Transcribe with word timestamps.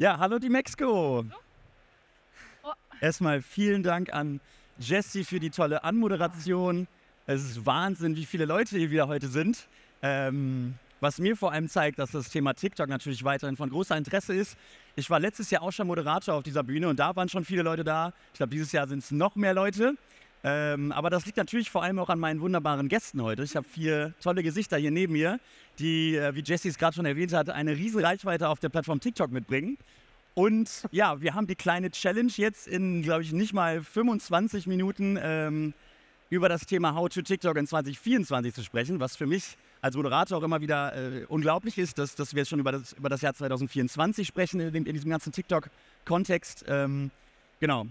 Ja, 0.00 0.18
hallo 0.18 0.38
die 0.38 0.48
Mexiko. 0.48 1.26
Oh. 2.62 2.72
Erstmal 3.02 3.42
vielen 3.42 3.82
Dank 3.82 4.10
an 4.14 4.40
Jesse 4.78 5.24
für 5.24 5.38
die 5.38 5.50
tolle 5.50 5.84
Anmoderation. 5.84 6.88
Es 7.26 7.42
ist 7.42 7.66
Wahnsinn, 7.66 8.16
wie 8.16 8.24
viele 8.24 8.46
Leute 8.46 8.78
hier 8.78 8.90
wieder 8.90 9.08
heute 9.08 9.28
sind. 9.28 9.68
Ähm, 10.00 10.72
was 11.00 11.18
mir 11.18 11.36
vor 11.36 11.52
allem 11.52 11.68
zeigt, 11.68 11.98
dass 11.98 12.12
das 12.12 12.30
Thema 12.30 12.54
TikTok 12.54 12.88
natürlich 12.88 13.24
weiterhin 13.24 13.58
von 13.58 13.68
großer 13.68 13.94
Interesse 13.94 14.32
ist. 14.32 14.56
Ich 14.96 15.10
war 15.10 15.20
letztes 15.20 15.50
Jahr 15.50 15.60
auch 15.60 15.70
schon 15.70 15.86
Moderator 15.86 16.34
auf 16.34 16.44
dieser 16.44 16.62
Bühne 16.62 16.88
und 16.88 16.98
da 16.98 17.14
waren 17.14 17.28
schon 17.28 17.44
viele 17.44 17.60
Leute 17.60 17.84
da. 17.84 18.14
Ich 18.32 18.38
glaube, 18.38 18.52
dieses 18.52 18.72
Jahr 18.72 18.88
sind 18.88 19.00
es 19.00 19.10
noch 19.10 19.36
mehr 19.36 19.52
Leute. 19.52 19.98
Ähm, 20.42 20.90
aber 20.92 21.10
das 21.10 21.26
liegt 21.26 21.36
natürlich 21.36 21.70
vor 21.70 21.82
allem 21.82 21.98
auch 21.98 22.08
an 22.08 22.18
meinen 22.18 22.40
wunderbaren 22.40 22.88
Gästen 22.88 23.22
heute. 23.22 23.42
Ich 23.42 23.56
habe 23.56 23.68
vier 23.68 24.14
tolle 24.22 24.42
Gesichter 24.42 24.78
hier 24.78 24.90
neben 24.90 25.12
mir, 25.12 25.38
die, 25.78 26.16
äh, 26.16 26.34
wie 26.34 26.42
Jesse 26.42 26.68
es 26.68 26.78
gerade 26.78 26.94
schon 26.94 27.04
erwähnt 27.04 27.34
hat, 27.34 27.50
eine 27.50 27.76
riesen 27.76 28.02
Reichweite 28.02 28.48
auf 28.48 28.58
der 28.58 28.70
Plattform 28.70 29.00
TikTok 29.00 29.30
mitbringen. 29.30 29.76
Und 30.34 30.84
ja, 30.92 31.20
wir 31.20 31.34
haben 31.34 31.46
die 31.46 31.56
kleine 31.56 31.90
Challenge 31.90 32.32
jetzt 32.36 32.68
in, 32.68 33.02
glaube 33.02 33.22
ich, 33.22 33.32
nicht 33.32 33.52
mal 33.52 33.82
25 33.82 34.66
Minuten 34.66 35.18
ähm, 35.20 35.74
über 36.30 36.48
das 36.48 36.66
Thema 36.66 36.94
How 36.94 37.08
to 37.08 37.22
TikTok 37.22 37.56
in 37.56 37.66
2024 37.66 38.54
zu 38.54 38.62
sprechen, 38.62 39.00
was 39.00 39.16
für 39.16 39.26
mich 39.26 39.56
als 39.82 39.96
Moderator 39.96 40.38
auch 40.38 40.42
immer 40.42 40.60
wieder 40.60 40.94
äh, 40.94 41.24
unglaublich 41.26 41.78
ist, 41.78 41.98
dass, 41.98 42.14
dass 42.14 42.34
wir 42.34 42.42
jetzt 42.42 42.50
schon 42.50 42.60
über 42.60 42.72
das, 42.72 42.92
über 42.92 43.08
das 43.08 43.22
Jahr 43.22 43.34
2024 43.34 44.26
sprechen 44.26 44.60
in, 44.60 44.74
in 44.74 44.92
diesem 44.92 45.10
ganzen 45.10 45.32
TikTok-Kontext. 45.32 46.64
Ähm, 46.68 47.10
genau. 47.58 47.86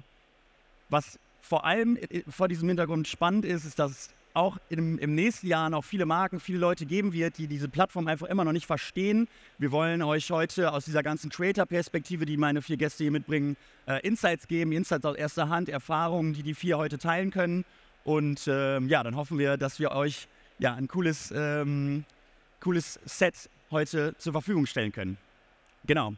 Was 0.89 1.19
vor 1.41 1.65
allem 1.65 1.97
äh, 1.97 2.23
vor 2.29 2.47
diesem 2.47 2.67
Hintergrund 2.67 3.07
spannend 3.07 3.43
ist, 3.45 3.65
ist, 3.65 3.79
dass 3.79 4.09
auch 4.33 4.57
im, 4.69 4.99
im 4.99 5.15
nächsten 5.15 5.47
Jahr 5.47 5.69
noch 5.69 5.83
viele 5.83 6.05
Marken, 6.05 6.39
viele 6.39 6.59
Leute 6.59 6.85
geben 6.85 7.13
wird, 7.13 7.37
die 7.37 7.47
diese 7.47 7.67
Plattform 7.67 8.07
einfach 8.07 8.27
immer 8.27 8.45
noch 8.45 8.51
nicht 8.51 8.65
verstehen. 8.65 9.27
Wir 9.57 9.71
wollen 9.71 10.01
euch 10.01 10.31
heute 10.31 10.71
aus 10.71 10.85
dieser 10.85 11.03
ganzen 11.03 11.29
Creator-Perspektive, 11.29 12.25
die 12.25 12.37
meine 12.37 12.61
vier 12.61 12.77
Gäste 12.77 13.03
hier 13.03 13.11
mitbringen, 13.11 13.57
äh, 13.87 14.05
Insights 14.05 14.47
geben, 14.47 14.71
Insights 14.71 15.05
aus 15.05 15.15
erster 15.15 15.49
Hand, 15.49 15.69
Erfahrungen, 15.69 16.33
die 16.33 16.43
die 16.43 16.53
vier 16.53 16.77
heute 16.77 16.97
teilen 16.97 17.31
können. 17.31 17.65
Und 18.03 18.47
ähm, 18.47 18.87
ja, 18.87 19.03
dann 19.03 19.15
hoffen 19.15 19.37
wir, 19.39 19.57
dass 19.57 19.79
wir 19.79 19.91
euch 19.91 20.27
ja, 20.59 20.73
ein 20.73 20.87
cooles, 20.87 21.33
ähm, 21.35 22.05
cooles 22.59 22.99
Set 23.05 23.49
heute 23.71 24.15
zur 24.17 24.33
Verfügung 24.33 24.65
stellen 24.65 24.91
können. 24.91 25.17
Genau. 25.85 26.13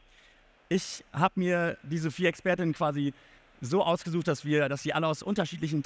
Ich 0.69 1.03
habe 1.11 1.39
mir 1.39 1.77
diese 1.83 2.11
vier 2.11 2.29
Expertinnen 2.29 2.73
quasi 2.73 3.13
so 3.61 3.83
ausgesucht, 3.83 4.27
dass 4.27 4.45
wir, 4.45 4.69
dass 4.69 4.83
sie 4.83 4.93
alle 4.93 5.07
aus 5.07 5.21
unterschiedlichen 5.21 5.83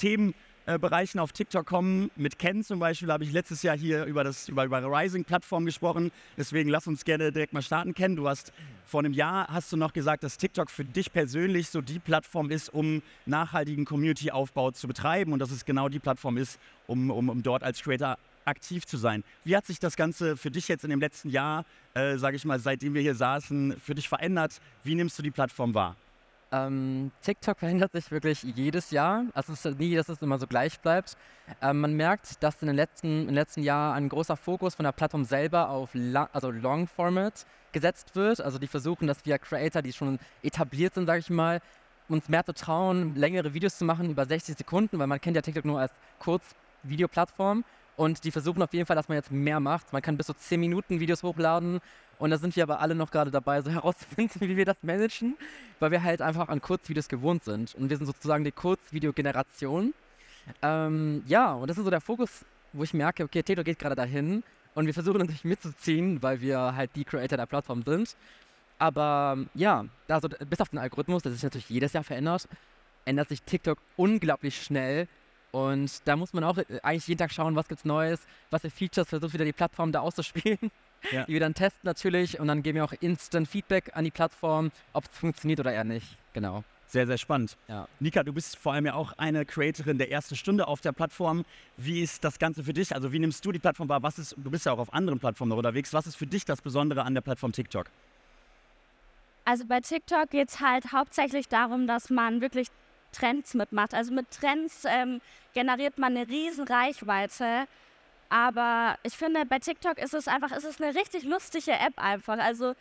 Themenbereichen 0.66 1.20
auf 1.20 1.32
TikTok 1.32 1.66
kommen. 1.66 2.10
Mit 2.16 2.40
Ken 2.40 2.64
zum 2.64 2.80
Beispiel 2.80 3.12
habe 3.12 3.24
ich 3.24 3.32
letztes 3.32 3.62
Jahr 3.62 3.78
hier 3.78 4.06
über 4.06 4.24
das 4.24 4.50
über, 4.50 4.66
über 4.66 4.82
Rising-Plattform 4.84 5.66
gesprochen. 5.66 6.12
Deswegen 6.38 6.70
lass 6.70 6.88
uns 6.88 7.06
gerne 7.06 7.32
direkt 7.32 7.54
mal 7.54 7.62
starten. 7.62 7.94
Ken, 7.94 8.16
du 8.16 8.28
hast 8.28 8.52
vor 8.86 9.02
einem 9.02 9.14
Jahr 9.14 9.48
hast 9.48 9.72
du 9.72 9.78
noch 9.78 9.94
gesagt, 9.94 10.24
dass 10.24 10.38
TikTok 10.38 10.70
für 10.72 10.84
dich 10.84 11.12
persönlich 11.14 11.70
so 11.70 11.82
die 11.82 12.00
Plattform 12.00 12.50
ist, 12.50 12.74
um 12.74 13.02
nachhaltigen 13.26 13.86
Community-Aufbau 13.86 14.72
zu 14.72 14.88
betreiben 14.88 15.34
und 15.34 15.40
dass 15.40 15.52
es 15.52 15.66
genau 15.66 15.90
die 15.90 16.00
Plattform 16.00 16.38
ist, 16.38 16.60
um, 16.88 17.12
um, 17.12 17.30
um 17.30 17.44
dort 17.44 17.64
als 17.64 17.82
Creator 17.82 18.18
aktiv 18.46 18.86
zu 18.86 18.98
sein. 18.98 19.24
Wie 19.44 19.56
hat 19.56 19.66
sich 19.66 19.80
das 19.80 19.96
Ganze 19.96 20.38
für 20.38 20.52
dich 20.52 20.68
jetzt 20.68 20.84
in 20.84 20.90
dem 20.90 21.00
letzten 21.00 21.30
Jahr, 21.30 21.66
äh, 21.94 22.18
sage 22.18 22.36
ich 22.36 22.46
mal, 22.46 22.60
seitdem 22.60 22.94
wir 22.94 23.02
hier 23.02 23.16
saßen, 23.16 23.76
für 23.80 23.96
dich 23.96 24.08
verändert? 24.08 24.60
Wie 24.84 24.96
nimmst 24.96 25.18
du 25.18 25.24
die 25.24 25.32
Plattform 25.32 25.74
wahr? 25.74 25.96
Ähm, 26.56 27.12
TikTok 27.22 27.60
verändert 27.60 27.92
sich 27.92 28.12
wirklich 28.12 28.44
jedes 28.44 28.92
Jahr. 28.92 29.26
Also 29.34 29.54
es 29.54 29.66
ist 29.66 29.80
nie, 29.80 29.96
dass 29.96 30.10
es 30.10 30.22
immer 30.22 30.40
so 30.40 30.48
gleich 30.48 30.80
bleibt. 30.80 31.18
Ähm, 31.62 31.82
man 31.82 31.94
merkt, 31.94 32.42
dass 32.44 32.62
in 32.62 32.68
den 32.68 32.76
letzten, 32.76 33.28
im 33.28 33.36
letzten 33.36 33.62
Jahr 33.62 33.94
ein 33.94 34.10
großer 34.10 34.38
Fokus 34.38 34.76
von 34.76 34.86
der 34.86 34.92
Plattform 34.92 35.26
selber 35.26 35.70
auf 35.70 35.90
La 35.94 36.30
also 36.32 36.52
Long 36.52 36.88
Format 36.88 37.46
gesetzt 37.72 38.16
wird. 38.16 38.42
Also 38.42 38.58
die 38.58 38.68
versuchen, 38.68 39.08
dass 39.08 39.26
wir 39.26 39.38
Creator, 39.38 39.82
die 39.82 39.94
schon 39.94 40.20
etabliert 40.44 40.94
sind, 40.94 41.08
sage 41.08 41.20
ich 41.20 41.30
mal, 41.30 41.62
uns 42.08 42.30
mehr 42.30 42.46
zu 42.46 42.54
trauen, 42.54 43.16
längere 43.16 43.54
Videos 43.54 43.78
zu 43.78 43.86
machen 43.86 44.10
über 44.10 44.26
60 44.26 44.58
Sekunden, 44.58 45.00
weil 45.00 45.08
man 45.08 45.20
kennt 45.20 45.36
ja 45.36 45.42
TikTok 45.42 45.66
nur 45.66 45.80
als 45.80 45.92
Kurzvideoplattform. 46.20 47.64
Und 47.98 48.24
die 48.24 48.32
versuchen 48.32 48.62
auf 48.62 48.74
jeden 48.74 48.86
Fall, 48.86 48.96
dass 48.96 49.08
man 49.08 49.16
jetzt 49.16 49.32
mehr 49.32 49.60
macht. 49.60 49.94
Man 49.94 50.02
kann 50.02 50.18
bis 50.18 50.28
zu 50.28 50.34
10 50.34 50.60
Minuten 50.60 51.00
Videos 51.00 51.24
hochladen. 51.24 51.80
Und 52.18 52.30
da 52.30 52.38
sind 52.38 52.56
wir 52.56 52.64
aber 52.64 52.80
alle 52.80 52.96
noch 52.96 53.12
gerade 53.12 53.32
dabei, 53.32 53.62
so 53.62 53.72
herauszufinden, 53.72 54.42
wie 54.42 54.58
wir 54.58 54.66
das 54.66 54.78
managen, 54.82 55.36
weil 55.80 55.92
wir 55.92 56.04
halt 56.04 56.22
einfach 56.22 56.50
an 56.50 56.62
Kurzvideos 56.62 57.08
gewohnt 57.08 57.44
sind. 57.44 57.76
Und 57.76 57.90
wir 57.90 57.98
sind 57.98 58.06
sozusagen 58.06 58.44
die 58.44 58.52
Kurzvideogeneration. 58.52 59.94
Ähm, 60.62 61.24
ja, 61.28 61.54
und 61.54 61.70
das 61.70 61.78
ist 61.78 61.84
so 61.84 61.90
der 61.90 62.02
Fokus, 62.02 62.46
wo 62.74 62.84
ich 62.84 62.94
merke, 62.94 63.24
okay, 63.24 63.44
Teto 63.44 63.64
geht 63.64 63.80
gerade 63.80 63.96
dahin. 63.96 64.44
Und 64.76 64.86
wir 64.86 64.94
versuchen 64.94 65.20
natürlich 65.20 65.46
mitzuziehen, 65.46 66.22
weil 66.22 66.42
wir 66.42 66.76
halt 66.76 66.92
die 66.96 67.06
Creator 67.06 67.38
der 67.38 67.46
Plattform 67.46 67.84
sind. 67.84 68.16
Aber 68.78 69.38
ja, 69.54 69.86
also 70.10 70.28
bis 70.28 70.60
auf 70.60 70.70
den 70.70 70.80
Algorithmus, 70.80 71.24
der 71.24 71.32
sich 71.32 71.44
natürlich 71.44 71.70
jedes 71.70 71.94
Jahr 71.94 72.04
verändert, 72.04 72.48
ändert 73.06 73.30
sich 73.30 73.42
TikTok 73.42 73.78
unglaublich 73.96 74.62
schnell. 74.62 75.08
Und 75.56 76.06
da 76.06 76.18
muss 76.18 76.34
man 76.34 76.44
auch 76.44 76.58
äh, 76.58 76.66
eigentlich 76.84 77.08
jeden 77.08 77.20
Tag 77.20 77.32
schauen, 77.32 77.56
was 77.56 77.70
gibt's 77.70 77.86
Neues, 77.86 78.28
was 78.50 78.64
für 78.64 78.70
Features 78.70 79.08
versucht 79.08 79.34
wieder 79.34 79.46
die 79.46 79.54
Plattform 79.54 79.94
da 79.94 80.02
auszuspielen. 80.02 80.70
Ja. 81.12 81.24
Die 81.26 81.34
wir 81.34 81.40
dann 81.40 81.54
testen 81.54 81.82
natürlich 81.84 82.40
und 82.40 82.48
dann 82.48 82.62
geben 82.62 82.78
wir 82.78 82.84
auch 82.84 82.94
Instant 83.00 83.48
Feedback 83.48 83.92
an 83.94 84.04
die 84.04 84.12
Plattform, 84.12 84.72
ob 84.92 85.06
es 85.06 85.18
funktioniert 85.18 85.60
oder 85.60 85.72
eher 85.72 85.84
nicht. 85.84 86.18
Genau. 86.34 86.64
Sehr, 86.88 87.06
sehr 87.08 87.18
spannend. 87.18 87.58
Ja. 87.68 87.88
Nika, 88.00 88.24
du 88.24 88.34
bist 88.34 88.58
vor 88.58 88.74
allem 88.74 88.86
ja 88.88 88.96
auch 88.96 89.14
eine 89.18 89.46
Creatorin 89.46 89.98
der 89.98 90.12
ersten 90.12 90.36
Stunde 90.36 90.68
auf 90.68 90.82
der 90.82 90.92
Plattform. 90.92 91.46
Wie 91.78 92.02
ist 92.02 92.24
das 92.24 92.38
Ganze 92.40 92.64
für 92.64 92.74
dich? 92.74 92.94
Also 92.94 93.14
wie 93.14 93.20
nimmst 93.20 93.46
du 93.46 93.52
die 93.52 93.60
Plattform 93.60 93.88
wahr? 93.88 94.04
Was 94.04 94.20
ist, 94.20 94.36
du 94.38 94.50
bist 94.50 94.66
ja 94.66 94.74
auch 94.74 94.80
auf 94.80 94.94
anderen 94.94 95.20
Plattformen 95.20 95.54
unterwegs. 95.54 95.94
Was 95.94 96.06
ist 96.06 96.16
für 96.16 96.28
dich 96.28 96.44
das 96.44 96.62
Besondere 96.62 97.04
an 97.04 97.14
der 97.14 97.22
Plattform 97.22 97.54
TikTok? 97.54 97.86
Also 99.46 99.66
bei 99.66 99.80
TikTok 99.80 100.32
geht 100.32 100.50
es 100.50 100.60
halt 100.60 100.92
hauptsächlich 100.92 101.48
darum, 101.48 101.88
dass 101.88 102.10
man 102.10 102.42
wirklich 102.42 102.68
Trends 103.16 103.54
mitmacht. 103.54 103.94
Also 103.94 104.14
mit 104.14 104.30
Trends 104.32 104.84
ähm, 104.86 105.22
generiert 105.54 105.98
man 105.98 106.16
eine 106.16 106.28
riesen 106.28 106.68
Reichweite. 106.68 107.68
Aber 108.30 108.98
ich 109.04 109.16
finde, 109.16 109.46
bei 109.46 109.60
TikTok 109.60 109.98
ist 109.98 110.14
es 110.14 110.28
einfach, 110.28 110.52
ist 110.52 110.66
es 110.66 110.82
eine 110.82 110.96
richtig 110.96 111.24
lustige 111.24 111.74
App 111.74 111.94
einfach. 111.98 112.38
Also 112.40 112.74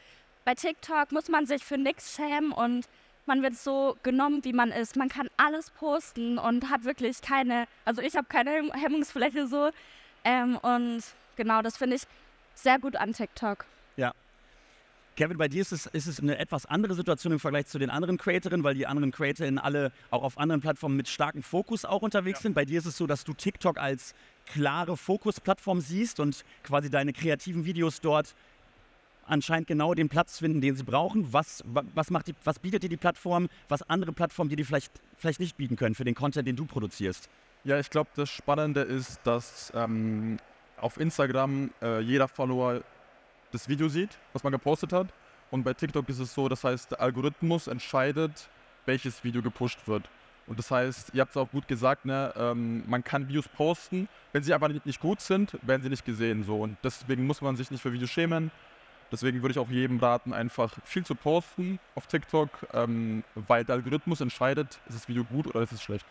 bei 0.44 0.54
TikTok 0.54 1.12
muss 1.12 1.28
man 1.28 1.46
sich 1.46 1.64
für 1.64 1.78
nichts 1.78 2.16
schämen 2.16 2.52
und 2.52 2.86
man 3.26 3.42
wird 3.42 3.54
so 3.54 3.96
genommen, 4.02 4.44
wie 4.44 4.52
man 4.52 4.70
ist. 4.70 4.96
Man 4.96 5.08
kann 5.08 5.28
alles 5.36 5.70
posten 5.70 6.38
und 6.38 6.70
hat 6.70 6.84
wirklich 6.84 7.22
keine, 7.22 7.66
also 7.84 8.02
ich 8.02 8.16
habe 8.16 8.26
keine 8.28 8.70
Hemmungsfläche 8.72 9.46
so. 9.46 9.70
Ähm, 10.24 10.58
und 10.58 11.02
genau, 11.36 11.62
das 11.62 11.76
finde 11.76 11.96
ich 11.96 12.02
sehr 12.54 12.78
gut 12.78 12.96
an 12.96 13.12
TikTok. 13.12 13.64
Ja, 13.96 14.12
Kevin, 15.16 15.38
bei 15.38 15.46
dir 15.46 15.62
ist 15.62 15.70
es, 15.70 15.86
ist 15.86 16.08
es 16.08 16.18
eine 16.18 16.38
etwas 16.38 16.66
andere 16.66 16.94
Situation 16.94 17.32
im 17.32 17.38
Vergleich 17.38 17.66
zu 17.66 17.78
den 17.78 17.88
anderen 17.88 18.18
Creatorinnen, 18.18 18.64
weil 18.64 18.74
die 18.74 18.86
anderen 18.86 19.12
Creatorinnen 19.12 19.58
alle 19.58 19.92
auch 20.10 20.24
auf 20.24 20.38
anderen 20.38 20.60
Plattformen 20.60 20.96
mit 20.96 21.08
starkem 21.08 21.42
Fokus 21.42 21.84
auch 21.84 22.02
unterwegs 22.02 22.40
ja. 22.40 22.42
sind. 22.44 22.54
Bei 22.54 22.64
dir 22.64 22.78
ist 22.78 22.86
es 22.86 22.96
so, 22.96 23.06
dass 23.06 23.22
du 23.22 23.32
TikTok 23.32 23.78
als 23.78 24.14
klare 24.46 24.96
Fokusplattform 24.96 25.80
siehst 25.80 26.18
und 26.18 26.44
quasi 26.64 26.90
deine 26.90 27.12
kreativen 27.12 27.64
Videos 27.64 28.00
dort 28.00 28.34
anscheinend 29.26 29.68
genau 29.68 29.94
den 29.94 30.08
Platz 30.08 30.38
finden, 30.38 30.60
den 30.60 30.74
sie 30.74 30.82
brauchen. 30.82 31.32
Was, 31.32 31.62
was, 31.66 32.10
macht 32.10 32.26
die, 32.26 32.34
was 32.42 32.58
bietet 32.58 32.82
dir 32.82 32.88
die 32.88 32.96
Plattform, 32.96 33.48
was 33.68 33.82
andere 33.82 34.12
Plattformen 34.12 34.50
dir 34.50 34.56
die 34.56 34.64
vielleicht, 34.64 34.92
vielleicht 35.16 35.40
nicht 35.40 35.56
bieten 35.56 35.76
können 35.76 35.94
für 35.94 36.04
den 36.04 36.14
Content, 36.16 36.48
den 36.48 36.56
du 36.56 36.66
produzierst? 36.66 37.28
Ja, 37.62 37.78
ich 37.78 37.88
glaube, 37.88 38.10
das 38.16 38.30
Spannende 38.30 38.80
ist, 38.80 39.20
dass 39.24 39.72
ähm, 39.74 40.38
auf 40.76 40.98
Instagram 40.98 41.70
äh, 41.80 42.00
jeder 42.00 42.28
Follower 42.28 42.82
das 43.54 43.68
Video 43.68 43.88
sieht, 43.88 44.10
was 44.32 44.42
man 44.42 44.52
gepostet 44.52 44.92
hat. 44.92 45.06
Und 45.50 45.62
bei 45.62 45.72
TikTok 45.72 46.08
ist 46.08 46.18
es 46.18 46.34
so, 46.34 46.48
das 46.48 46.64
heißt, 46.64 46.90
der 46.90 47.00
Algorithmus 47.00 47.68
entscheidet, 47.68 48.48
welches 48.84 49.22
Video 49.22 49.40
gepusht 49.40 49.78
wird. 49.86 50.08
Und 50.46 50.58
das 50.58 50.70
heißt, 50.70 51.14
ihr 51.14 51.22
habt 51.22 51.30
es 51.30 51.36
auch 51.36 51.50
gut 51.50 51.68
gesagt, 51.68 52.04
ne, 52.04 52.34
ähm, 52.36 52.82
man 52.86 53.02
kann 53.02 53.28
Videos 53.28 53.48
posten, 53.48 54.08
wenn 54.32 54.42
sie 54.42 54.52
einfach 54.52 54.68
nicht 54.68 55.00
gut 55.00 55.20
sind, 55.20 55.56
werden 55.62 55.82
sie 55.82 55.88
nicht 55.88 56.04
gesehen. 56.04 56.42
So. 56.44 56.56
Und 56.60 56.76
deswegen 56.82 57.26
muss 57.26 57.40
man 57.40 57.56
sich 57.56 57.70
nicht 57.70 57.80
für 57.80 57.92
Videos 57.92 58.10
schämen. 58.10 58.50
Deswegen 59.12 59.40
würde 59.42 59.52
ich 59.52 59.58
auch 59.58 59.70
jedem 59.70 59.98
raten, 60.00 60.32
einfach 60.32 60.74
viel 60.84 61.06
zu 61.06 61.14
posten 61.14 61.78
auf 61.94 62.06
TikTok, 62.08 62.50
ähm, 62.72 63.22
weil 63.34 63.64
der 63.64 63.76
Algorithmus 63.76 64.20
entscheidet, 64.20 64.80
ist 64.88 64.96
das 64.96 65.08
Video 65.08 65.24
gut 65.24 65.46
oder 65.46 65.62
ist 65.62 65.72
es 65.72 65.82
schlecht. 65.82 66.04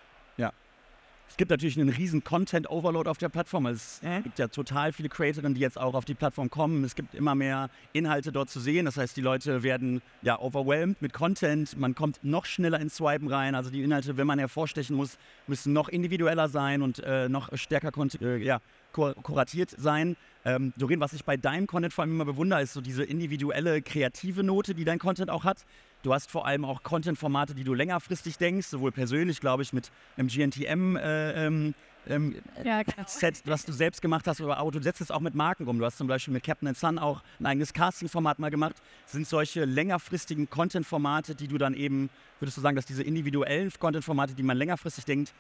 Es 1.30 1.38
gibt 1.38 1.50
natürlich 1.50 1.80
einen 1.80 1.90
riesen 1.90 2.24
Content-Overload 2.24 3.10
auf 3.10 3.18
der 3.18 3.30
Plattform. 3.30 3.66
Es 3.66 4.02
äh? 4.04 4.22
gibt 4.22 4.38
ja 4.38 4.48
total 4.48 4.94
viele 4.94 5.10
Creatorinnen, 5.10 5.56
die 5.56 5.62
jetzt 5.62 5.80
auch 5.80 5.96
auf 5.96 6.06
die 6.06 6.14
Plattform 6.14 6.52
kommen. 6.52 6.84
Es 6.84 6.94
gibt 6.94 7.16
immer 7.16 7.34
mehr 7.34 7.72
Inhalte 7.92 8.32
dort 8.32 8.52
zu 8.52 8.60
sehen. 8.60 8.86
Das 8.86 8.98
heißt, 8.98 9.18
die 9.18 9.22
Leute 9.22 9.64
werden 9.64 10.04
ja 10.22 10.40
overwhelmed 10.40 11.02
mit 11.02 11.12
Content. 11.12 11.76
Man 11.76 11.96
kommt 11.96 12.24
noch 12.24 12.46
schneller 12.46 12.80
ins 12.80 12.98
Swipen 12.98 13.28
rein. 13.28 13.56
Also 13.56 13.72
die 13.72 13.82
Inhalte, 13.82 14.16
wenn 14.16 14.28
man 14.28 14.38
hervorstechen 14.38 14.96
muss, 14.96 15.18
müssen 15.48 15.74
noch 15.74 15.90
individueller 15.90 16.50
sein 16.50 16.84
und 16.84 17.00
äh, 17.00 17.28
noch 17.30 17.50
stärker 17.58 17.92
äh, 18.22 18.38
ja, 18.38 18.60
kur 18.92 19.16
kuratiert 19.16 19.74
sein. 19.76 20.16
Ähm, 20.46 20.74
Doreen, 20.78 21.00
was 21.00 21.14
ich 21.14 21.26
bei 21.26 21.38
deinem 21.38 21.68
Content 21.68 21.94
vor 21.94 22.04
allem 22.04 22.12
immer 22.12 22.26
bewundere, 22.26 22.62
ist 22.62 22.74
so 22.74 22.82
diese 22.82 23.04
individuelle, 23.04 23.82
kreative 23.82 24.44
Note, 24.44 24.76
die 24.76 24.86
dein 24.86 25.00
Content 25.00 25.32
auch 25.32 25.46
hat. 25.46 25.66
Du 26.04 26.14
hast 26.14 26.30
vor 26.30 26.46
allem 26.46 26.66
auch 26.66 26.84
Content-Formate, 26.84 27.56
die 27.56 27.64
du 27.64 27.74
längerfristig 27.74 28.38
denkst, 28.38 28.68
sowohl 28.68 28.92
persönlich, 28.92 29.40
glaube 29.40 29.64
ich, 29.64 29.72
mit 29.72 29.90
einem 30.18 30.28
GNTM 30.28 30.98
äh, 30.98 31.46
ähm, 31.48 31.74
ähm, 32.08 32.36
Ja, 32.62 32.84
genau. 32.84 33.08
Set, 33.08 33.42
was 33.46 33.64
du 33.64 33.72
selbst 33.72 34.02
gemacht 34.02 34.28
hast, 34.28 34.42
aber 34.42 34.70
du 34.70 34.82
setzt 34.82 35.00
es 35.00 35.12
auch 35.12 35.22
mit 35.22 35.34
Marken 35.34 35.66
um. 35.66 35.80
Du 35.80 35.86
hast 35.86 35.98
zum 35.98 36.08
Beispiel 36.08 36.34
mit 36.34 36.44
Captain 36.44 36.76
Sun 36.76 37.00
auch 37.00 37.24
ein 37.40 37.46
eigenes 37.46 37.72
Casting-Format 37.72 38.38
mal 38.40 38.52
gemacht. 38.52 38.76
Sind 39.06 39.26
solche 39.26 39.64
längerfristigen 39.64 40.50
Content-Formate, 40.50 41.36
die 41.36 41.48
du 41.48 41.58
dann 41.58 41.74
eben, 41.74 42.10
würdest 42.40 42.58
du 42.58 42.62
sagen, 42.62 42.76
dass 42.76 42.86
diese 42.86 43.04
individuellen 43.04 43.72
Content-Formate, 43.72 44.34
die 44.34 44.44
man 44.44 44.58
längerfristig 44.58 45.06
denkt, 45.06 45.34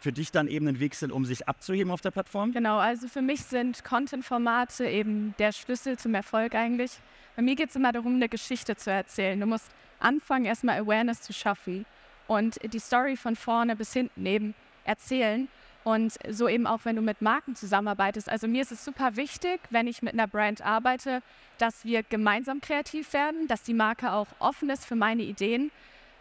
für 0.00 0.12
dich 0.12 0.32
dann 0.32 0.48
eben 0.48 0.68
ein 0.68 0.80
Weg 0.80 0.94
sind, 0.94 1.12
um 1.12 1.24
sich 1.24 1.48
abzuheben 1.48 1.90
auf 1.90 2.02
der 2.02 2.10
Plattform? 2.10 2.52
Genau, 2.52 2.78
also 2.78 3.08
für 3.08 3.22
mich 3.22 3.42
sind 3.42 3.84
Content-Formate 3.84 4.86
eben 4.86 5.34
der 5.38 5.52
Schlüssel 5.52 5.98
zum 5.98 6.14
Erfolg 6.14 6.54
eigentlich. 6.54 7.00
Bei 7.40 7.44
mir 7.44 7.56
geht 7.56 7.70
es 7.70 7.76
immer 7.76 7.90
darum, 7.90 8.16
eine 8.16 8.28
Geschichte 8.28 8.76
zu 8.76 8.90
erzählen. 8.90 9.40
Du 9.40 9.46
musst 9.46 9.64
anfangen, 9.98 10.44
erstmal 10.44 10.78
Awareness 10.78 11.22
zu 11.22 11.32
schaffen 11.32 11.86
und 12.26 12.58
die 12.70 12.78
Story 12.78 13.16
von 13.16 13.34
vorne 13.34 13.76
bis 13.76 13.94
hinten 13.94 14.26
eben 14.26 14.54
erzählen. 14.84 15.48
Und 15.82 16.18
so 16.28 16.48
eben 16.48 16.66
auch, 16.66 16.80
wenn 16.84 16.96
du 16.96 17.00
mit 17.00 17.22
Marken 17.22 17.56
zusammenarbeitest. 17.56 18.28
Also 18.28 18.46
mir 18.46 18.60
ist 18.60 18.72
es 18.72 18.84
super 18.84 19.16
wichtig, 19.16 19.58
wenn 19.70 19.86
ich 19.86 20.02
mit 20.02 20.12
einer 20.12 20.26
Brand 20.26 20.60
arbeite, 20.60 21.22
dass 21.56 21.82
wir 21.82 22.02
gemeinsam 22.02 22.60
kreativ 22.60 23.14
werden, 23.14 23.48
dass 23.48 23.62
die 23.62 23.72
Marke 23.72 24.12
auch 24.12 24.28
offen 24.38 24.68
ist 24.68 24.84
für 24.84 24.96
meine 24.96 25.22
Ideen, 25.22 25.70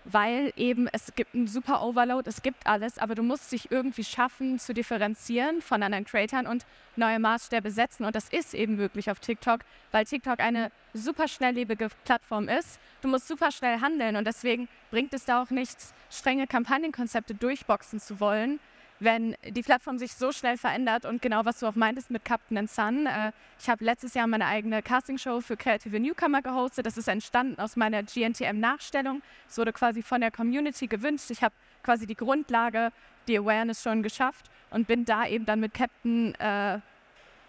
weil 0.05 0.53
eben 0.55 0.87
es 0.91 1.13
gibt 1.15 1.35
einen 1.35 1.47
super 1.47 1.83
Overload, 1.83 2.29
es 2.29 2.41
gibt 2.41 2.65
alles, 2.65 2.97
aber 2.97 3.15
du 3.15 3.23
musst 3.23 3.51
dich 3.51 3.71
irgendwie 3.71 4.03
schaffen 4.03 4.59
zu 4.59 4.73
differenzieren 4.73 5.61
von 5.61 5.83
anderen 5.83 6.05
Creatoren 6.05 6.47
und 6.47 6.65
neue 6.95 7.19
Maßstäbe 7.19 7.71
setzen. 7.71 8.05
Und 8.05 8.15
das 8.15 8.29
ist 8.29 8.53
eben 8.53 8.75
möglich 8.75 9.09
auf 9.11 9.19
TikTok, 9.19 9.61
weil 9.91 10.05
TikTok 10.05 10.39
eine 10.39 10.71
super 10.93 11.27
schnelllebige 11.27 11.89
Plattform 12.05 12.47
ist. 12.47 12.79
Du 13.01 13.07
musst 13.07 13.27
super 13.27 13.51
schnell 13.51 13.81
handeln 13.81 14.15
und 14.15 14.25
deswegen 14.25 14.67
bringt 14.91 15.13
es 15.13 15.25
da 15.25 15.41
auch 15.41 15.49
nichts, 15.49 15.93
strenge 16.09 16.47
Kampagnenkonzepte 16.47 17.35
durchboxen 17.35 17.99
zu 17.99 18.19
wollen, 18.19 18.59
wenn 18.99 19.35
die 19.47 19.61
Plattform 19.61 19.97
sich 19.97 20.13
so 20.13 20.31
schnell 20.31 20.57
verändert 20.57 21.05
und 21.05 21.21
genau 21.21 21.45
was 21.45 21.59
du 21.59 21.67
auch 21.67 21.75
meintest 21.75 22.11
mit 22.11 22.25
Captain 22.25 22.67
Sun. 22.67 23.05
Äh, 23.05 23.31
ich 23.59 23.69
habe 23.69 23.83
letztes 23.83 24.13
Jahr 24.13 24.27
meine 24.27 24.45
eigene 24.45 24.81
Castingshow 24.81 25.41
für 25.41 25.57
Creative 25.57 25.99
Newcomer 25.99 26.41
gehostet. 26.41 26.85
Das 26.85 26.97
ist 26.97 27.07
entstanden 27.07 27.59
aus 27.59 27.75
meiner 27.75 28.03
GNTM-Nachstellung. 28.03 29.21
Es 29.47 29.57
wurde 29.57 29.73
quasi 29.73 30.01
von 30.01 30.21
der 30.21 30.31
Community 30.31 30.87
gewünscht. 30.87 31.31
Ich 31.31 31.43
habe 31.43 31.55
quasi 31.83 32.05
die 32.05 32.15
Grundlage, 32.15 32.91
die 33.27 33.37
Awareness 33.37 33.81
schon 33.81 34.03
geschafft 34.03 34.49
und 34.69 34.87
bin 34.87 35.05
da 35.05 35.27
eben 35.27 35.45
dann 35.45 35.59
mit 35.59 35.73
Captain 35.73 36.35
äh, 36.35 36.79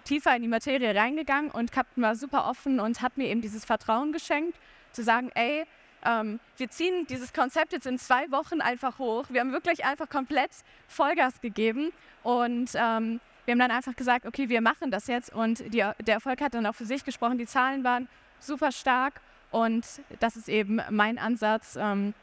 tiefer 0.04 0.34
in 0.36 0.42
die 0.42 0.48
Materie 0.48 0.94
reingegangen 0.94 1.50
und 1.50 1.72
Captain 1.72 2.02
war 2.02 2.14
super 2.14 2.48
offen 2.48 2.80
und 2.80 3.02
hat 3.02 3.16
mir 3.16 3.28
eben 3.28 3.40
dieses 3.40 3.64
Vertrauen 3.64 4.12
geschenkt, 4.12 4.58
zu 4.92 5.02
sagen, 5.02 5.30
ey, 5.34 5.64
ähm, 6.04 6.40
wir 6.56 6.70
ziehen 6.70 7.06
dieses 7.08 7.32
Konzept 7.32 7.72
jetzt 7.72 7.86
in 7.86 7.98
zwei 7.98 8.30
Wochen 8.30 8.60
einfach 8.60 8.98
hoch. 8.98 9.26
Wir 9.28 9.40
haben 9.40 9.52
wirklich 9.52 9.84
einfach 9.84 10.08
komplett 10.08 10.50
Vollgas 10.88 11.40
gegeben 11.40 11.92
und 12.22 12.70
ähm, 12.74 13.20
wir 13.44 13.52
haben 13.52 13.58
dann 13.58 13.70
einfach 13.70 13.96
gesagt, 13.96 14.26
okay, 14.26 14.48
wir 14.48 14.60
machen 14.60 14.90
das 14.90 15.06
jetzt 15.06 15.32
und 15.32 15.60
die, 15.72 15.78
der 15.78 16.14
Erfolg 16.14 16.40
hat 16.40 16.54
dann 16.54 16.66
auch 16.66 16.74
für 16.74 16.84
sich 16.84 17.04
gesprochen. 17.04 17.38
Die 17.38 17.46
Zahlen 17.46 17.84
waren 17.84 18.08
super 18.38 18.72
stark 18.72 19.20
und 19.50 19.84
das 20.20 20.36
ist 20.36 20.48
eben 20.48 20.80
mein 20.90 21.18
Ansatz, 21.18 21.76
ähm, 21.76 22.14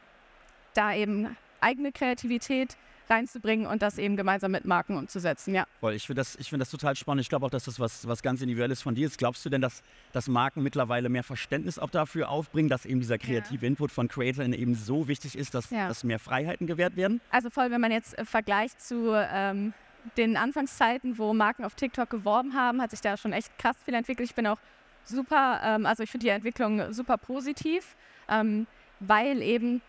da 0.74 0.94
eben 0.94 1.36
eigene 1.60 1.92
Kreativität 1.92 2.76
reinzubringen 3.10 3.66
und 3.66 3.82
das 3.82 3.98
eben 3.98 4.16
gemeinsam 4.16 4.52
mit 4.52 4.64
Marken 4.64 4.96
umzusetzen, 4.96 5.54
ja. 5.54 5.64
Voll, 5.80 5.94
ich 5.94 6.06
finde 6.06 6.20
das, 6.20 6.36
ich 6.36 6.50
find 6.50 6.60
das 6.60 6.70
total 6.70 6.96
spannend. 6.96 7.22
Ich 7.22 7.28
glaube 7.28 7.46
auch, 7.46 7.50
dass 7.50 7.64
das 7.64 7.78
was, 7.80 8.06
was 8.06 8.22
ganz 8.22 8.40
Individuelles 8.40 8.82
von 8.82 8.94
dir 8.94 9.06
ist. 9.06 9.18
Glaubst 9.18 9.44
du 9.44 9.48
denn, 9.50 9.60
dass, 9.60 9.82
dass 10.12 10.28
Marken 10.28 10.62
mittlerweile 10.62 11.08
mehr 11.08 11.22
Verständnis 11.24 11.78
auch 11.78 11.90
dafür 11.90 12.28
aufbringen, 12.28 12.68
dass 12.68 12.86
eben 12.86 13.00
dieser 13.00 13.18
kreative 13.18 13.66
Input 13.66 13.92
von 13.92 14.08
Creatoren 14.08 14.52
eben 14.52 14.74
so 14.74 15.08
wichtig 15.08 15.36
ist, 15.36 15.54
dass, 15.54 15.70
Ja. 15.70 15.88
dass 15.88 16.04
mehr 16.04 16.18
Freiheiten 16.18 16.66
gewährt 16.66 16.96
werden? 16.96 17.20
Also 17.30 17.50
voll, 17.50 17.70
wenn 17.70 17.80
man 17.80 17.92
jetzt 17.92 18.18
äh, 18.18 18.24
vergleicht 18.24 18.80
zu 18.80 19.12
ähm, 19.14 19.72
den 20.16 20.36
Anfangszeiten, 20.36 21.18
wo 21.18 21.34
Marken 21.34 21.64
auf 21.64 21.74
TikTok 21.74 22.08
geworben 22.08 22.54
haben, 22.54 22.80
hat 22.80 22.90
sich 22.90 23.00
da 23.00 23.16
schon 23.16 23.32
echt 23.32 23.56
krass 23.58 23.76
viel 23.84 23.94
entwickelt. 23.94 24.28
Ich 24.28 24.34
bin 24.34 24.46
auch 24.46 24.58
super, 25.04 25.60
ähm, 25.64 25.86
also 25.86 26.02
ich 26.02 26.10
finde 26.10 26.24
die 26.24 26.30
Entwicklung 26.30 26.92
super 26.92 27.18
positiv, 27.18 27.96
ähm, 28.28 28.66
weil 29.00 29.42
eben 29.42 29.80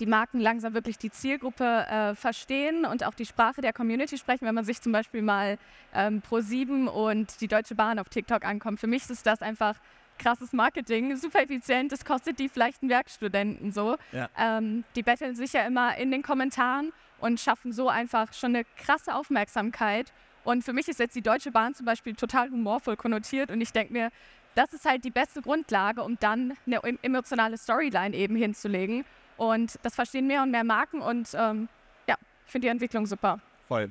die 0.00 0.06
Marken 0.06 0.40
langsam 0.40 0.74
wirklich 0.74 0.98
die 0.98 1.10
Zielgruppe 1.10 1.64
äh, 1.64 2.14
verstehen 2.14 2.84
und 2.84 3.04
auch 3.04 3.14
die 3.14 3.26
Sprache 3.26 3.60
der 3.60 3.72
Community 3.72 4.18
sprechen, 4.18 4.46
wenn 4.46 4.54
man 4.54 4.64
sich 4.64 4.80
zum 4.80 4.92
Beispiel 4.92 5.22
mal 5.22 5.58
ähm, 5.94 6.22
Pro7 6.28 6.86
und 6.86 7.40
die 7.40 7.48
Deutsche 7.48 7.74
Bahn 7.74 7.98
auf 7.98 8.08
TikTok 8.08 8.44
ankommt. 8.44 8.80
Für 8.80 8.86
mich 8.86 9.08
ist 9.08 9.26
das 9.26 9.42
einfach 9.42 9.76
krasses 10.18 10.52
Marketing, 10.52 11.16
super 11.16 11.42
effizient, 11.42 11.92
das 11.92 12.04
kostet 12.04 12.38
die 12.38 12.48
vielleicht 12.48 12.82
einen 12.82 12.90
Werkstudenten 12.90 13.72
so. 13.72 13.96
Ja. 14.12 14.28
Ähm, 14.38 14.84
die 14.94 15.02
betteln 15.02 15.34
sich 15.34 15.52
ja 15.52 15.66
immer 15.66 15.96
in 15.96 16.10
den 16.10 16.22
Kommentaren 16.22 16.92
und 17.18 17.40
schaffen 17.40 17.72
so 17.72 17.88
einfach 17.88 18.32
schon 18.32 18.54
eine 18.54 18.64
krasse 18.76 19.14
Aufmerksamkeit. 19.14 20.12
Und 20.44 20.62
für 20.62 20.72
mich 20.72 20.88
ist 20.88 21.00
jetzt 21.00 21.16
die 21.16 21.22
Deutsche 21.22 21.50
Bahn 21.50 21.74
zum 21.74 21.86
Beispiel 21.86 22.14
total 22.14 22.50
humorvoll 22.50 22.96
konnotiert 22.96 23.50
und 23.50 23.60
ich 23.60 23.72
denke 23.72 23.92
mir, 23.92 24.10
das 24.54 24.72
ist 24.72 24.84
halt 24.84 25.04
die 25.04 25.10
beste 25.10 25.42
Grundlage, 25.42 26.02
um 26.02 26.16
dann 26.20 26.52
eine 26.66 26.82
em- 26.84 26.98
emotionale 27.02 27.56
Storyline 27.56 28.14
eben 28.14 28.36
hinzulegen. 28.36 29.04
Und 29.36 29.78
das 29.82 29.94
verstehen 29.94 30.26
mehr 30.26 30.42
und 30.42 30.50
mehr 30.50 30.64
Marken 30.64 31.00
und 31.00 31.28
ähm, 31.34 31.68
ja, 32.06 32.16
ich 32.46 32.52
finde 32.52 32.66
die 32.66 32.70
Entwicklung 32.70 33.06
super. 33.06 33.40
Voll. 33.68 33.90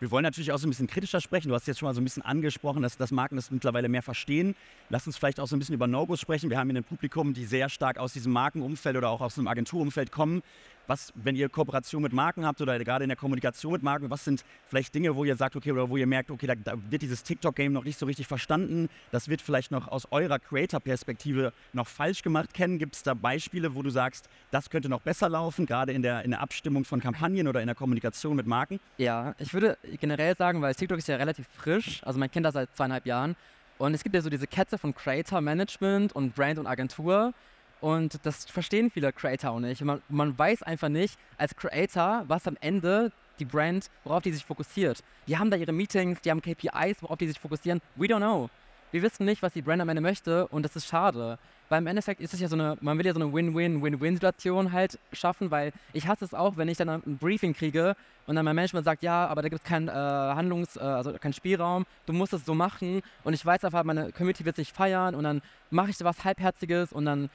Wir 0.00 0.10
wollen 0.10 0.22
natürlich 0.22 0.50
auch 0.50 0.56
so 0.56 0.66
ein 0.66 0.70
bisschen 0.70 0.86
kritischer 0.86 1.20
sprechen. 1.20 1.50
Du 1.50 1.54
hast 1.54 1.66
jetzt 1.66 1.78
schon 1.78 1.86
mal 1.86 1.94
so 1.94 2.00
ein 2.00 2.04
bisschen 2.04 2.22
angesprochen, 2.22 2.80
dass, 2.80 2.96
dass 2.96 3.10
Marken 3.10 3.36
das 3.36 3.50
mittlerweile 3.50 3.90
mehr 3.90 4.00
verstehen. 4.02 4.56
Lass 4.88 5.06
uns 5.06 5.18
vielleicht 5.18 5.38
auch 5.38 5.46
so 5.46 5.54
ein 5.54 5.58
bisschen 5.58 5.74
über 5.74 5.86
No-Gos 5.86 6.20
sprechen. 6.20 6.48
Wir 6.48 6.58
haben 6.58 6.70
hier 6.70 6.80
ein 6.80 6.84
Publikum, 6.84 7.34
die 7.34 7.44
sehr 7.44 7.68
stark 7.68 7.98
aus 7.98 8.14
diesem 8.14 8.32
Markenumfeld 8.32 8.96
oder 8.96 9.10
auch 9.10 9.20
aus 9.20 9.34
dem 9.34 9.46
Agenturumfeld 9.46 10.10
kommen. 10.10 10.42
Was, 10.90 11.12
wenn 11.14 11.36
ihr 11.36 11.48
Kooperation 11.48 12.02
mit 12.02 12.12
Marken 12.12 12.44
habt 12.44 12.60
oder 12.60 12.76
gerade 12.80 13.04
in 13.04 13.10
der 13.10 13.16
Kommunikation 13.16 13.74
mit 13.74 13.84
Marken, 13.84 14.10
was 14.10 14.24
sind 14.24 14.44
vielleicht 14.66 14.92
Dinge, 14.92 15.14
wo 15.14 15.22
ihr 15.22 15.36
sagt, 15.36 15.54
okay, 15.54 15.70
oder 15.70 15.88
wo 15.88 15.96
ihr 15.96 16.06
merkt, 16.08 16.32
okay, 16.32 16.48
da, 16.48 16.56
da 16.56 16.74
wird 16.90 17.02
dieses 17.02 17.22
TikTok-Game 17.22 17.72
noch 17.72 17.84
nicht 17.84 17.96
so 17.96 18.06
richtig 18.06 18.26
verstanden. 18.26 18.88
Das 19.12 19.28
wird 19.28 19.40
vielleicht 19.40 19.70
noch 19.70 19.86
aus 19.86 20.10
eurer 20.10 20.40
Creator-Perspektive 20.40 21.52
noch 21.72 21.86
falsch 21.86 22.22
gemacht. 22.22 22.52
Kennen 22.54 22.80
gibt 22.80 22.96
es 22.96 23.04
da 23.04 23.14
Beispiele, 23.14 23.76
wo 23.76 23.82
du 23.84 23.90
sagst, 23.90 24.28
das 24.50 24.68
könnte 24.68 24.88
noch 24.88 25.00
besser 25.00 25.28
laufen, 25.28 25.64
gerade 25.64 25.92
in 25.92 26.02
der, 26.02 26.24
in 26.24 26.32
der 26.32 26.40
Abstimmung 26.40 26.84
von 26.84 27.00
Kampagnen 27.00 27.46
oder 27.46 27.60
in 27.60 27.68
der 27.68 27.76
Kommunikation 27.76 28.34
mit 28.34 28.48
Marken? 28.48 28.80
Ja, 28.98 29.36
ich 29.38 29.54
würde 29.54 29.78
generell 30.00 30.34
sagen, 30.34 30.60
weil 30.60 30.74
TikTok 30.74 30.98
ist 30.98 31.06
ja 31.06 31.14
relativ 31.14 31.46
frisch, 31.56 32.02
also 32.02 32.18
man 32.18 32.28
kennt 32.32 32.46
das 32.46 32.54
seit 32.54 32.74
zweieinhalb 32.74 33.06
Jahren. 33.06 33.36
Und 33.78 33.94
es 33.94 34.02
gibt 34.02 34.16
ja 34.16 34.22
so 34.22 34.28
diese 34.28 34.48
Kette 34.48 34.76
von 34.76 34.92
Creator 34.92 35.40
Management 35.40 36.16
und 36.16 36.34
Brand 36.34 36.58
und 36.58 36.66
Agentur. 36.66 37.32
Und 37.80 38.18
das 38.24 38.44
verstehen 38.44 38.90
viele 38.90 39.12
Creator 39.12 39.52
auch 39.52 39.60
nicht. 39.60 39.82
Man, 39.82 40.02
man 40.08 40.38
weiß 40.38 40.62
einfach 40.62 40.88
nicht 40.88 41.18
als 41.38 41.56
Creator, 41.56 42.24
was 42.28 42.46
am 42.46 42.56
Ende 42.60 43.12
die 43.38 43.44
Brand, 43.46 43.90
worauf 44.04 44.22
die 44.22 44.32
sich 44.32 44.44
fokussiert. 44.44 45.02
Die 45.26 45.38
haben 45.38 45.50
da 45.50 45.56
ihre 45.56 45.72
Meetings, 45.72 46.20
die 46.20 46.30
haben 46.30 46.42
KPIs, 46.42 47.02
worauf 47.02 47.18
die 47.18 47.26
sich 47.26 47.40
fokussieren. 47.40 47.80
We 47.96 48.06
don't 48.06 48.18
know. 48.18 48.50
Wir 48.92 49.02
wissen 49.02 49.24
nicht, 49.24 49.40
was 49.42 49.52
die 49.52 49.62
Brand 49.62 49.80
am 49.80 49.88
Ende 49.88 50.02
möchte 50.02 50.48
und 50.48 50.64
das 50.64 50.74
ist 50.74 50.86
schade. 50.86 51.38
Weil 51.68 51.78
im 51.78 51.86
Endeffekt 51.86 52.20
ist 52.20 52.34
es 52.34 52.40
ja 52.40 52.48
so 52.48 52.56
eine, 52.56 52.76
man 52.80 52.98
will 52.98 53.06
ja 53.06 53.14
so 53.14 53.20
eine 53.20 53.32
Win-Win-Win-Win-Situation 53.32 54.72
halt 54.72 54.98
schaffen, 55.12 55.52
weil 55.52 55.72
ich 55.92 56.08
hasse 56.08 56.24
es 56.24 56.34
auch, 56.34 56.56
wenn 56.56 56.68
ich 56.68 56.76
dann 56.76 56.88
ein 56.88 57.18
Briefing 57.18 57.54
kriege 57.54 57.94
und 58.26 58.34
dann 58.34 58.44
mein 58.44 58.56
Management 58.56 58.84
sagt, 58.84 59.04
ja, 59.04 59.28
aber 59.28 59.42
da 59.42 59.48
gibt 59.48 59.62
es 59.62 59.68
keinen 59.68 59.86
äh, 59.86 59.92
Handlungs-, 59.92 60.76
äh, 60.76 60.80
also 60.80 61.12
keinen 61.12 61.32
Spielraum, 61.32 61.86
du 62.06 62.12
musst 62.12 62.32
es 62.32 62.44
so 62.44 62.54
machen 62.54 63.02
und 63.22 63.34
ich 63.34 63.46
weiß 63.46 63.64
einfach, 63.64 63.84
meine 63.84 64.10
Community 64.10 64.44
wird 64.44 64.56
sich 64.56 64.72
feiern 64.72 65.14
und 65.14 65.22
dann 65.22 65.42
mache 65.70 65.90
ich 65.90 65.96
so 65.96 66.04
was 66.04 66.24
Halbherziges 66.24 66.92
und 66.92 67.04
dann, 67.04 67.30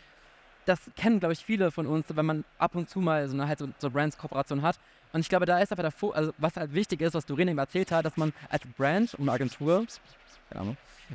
das 0.65 0.79
kennen, 0.95 1.19
glaube 1.19 1.33
ich, 1.33 1.45
viele 1.45 1.71
von 1.71 1.87
uns, 1.87 2.05
wenn 2.09 2.25
man 2.25 2.45
ab 2.57 2.75
und 2.75 2.89
zu 2.89 2.99
mal 2.99 3.27
so 3.27 3.33
eine 3.33 3.47
halt 3.47 3.59
so, 3.59 3.67
so 3.77 3.89
Brands-Kooperation 3.89 4.61
hat. 4.61 4.79
Und 5.13 5.21
ich 5.21 5.29
glaube, 5.29 5.45
da 5.45 5.59
ist 5.59 5.71
einfach 5.71 5.83
der 5.83 5.91
Fo 5.91 6.11
also 6.11 6.33
was 6.37 6.55
halt 6.57 6.73
wichtig 6.73 7.01
ist, 7.01 7.13
was 7.13 7.25
Doreen 7.25 7.47
eben 7.47 7.57
erzählt 7.57 7.91
hat, 7.91 8.05
dass 8.05 8.17
man 8.17 8.33
als 8.49 8.63
Brand 8.77 9.13
und 9.13 9.29
Agentur 9.29 9.85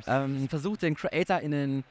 ähm, 0.07 0.49
versucht, 0.49 0.81
den 0.81 0.95
Creator 0.95 1.39
in 1.39 1.51
den 1.51 1.83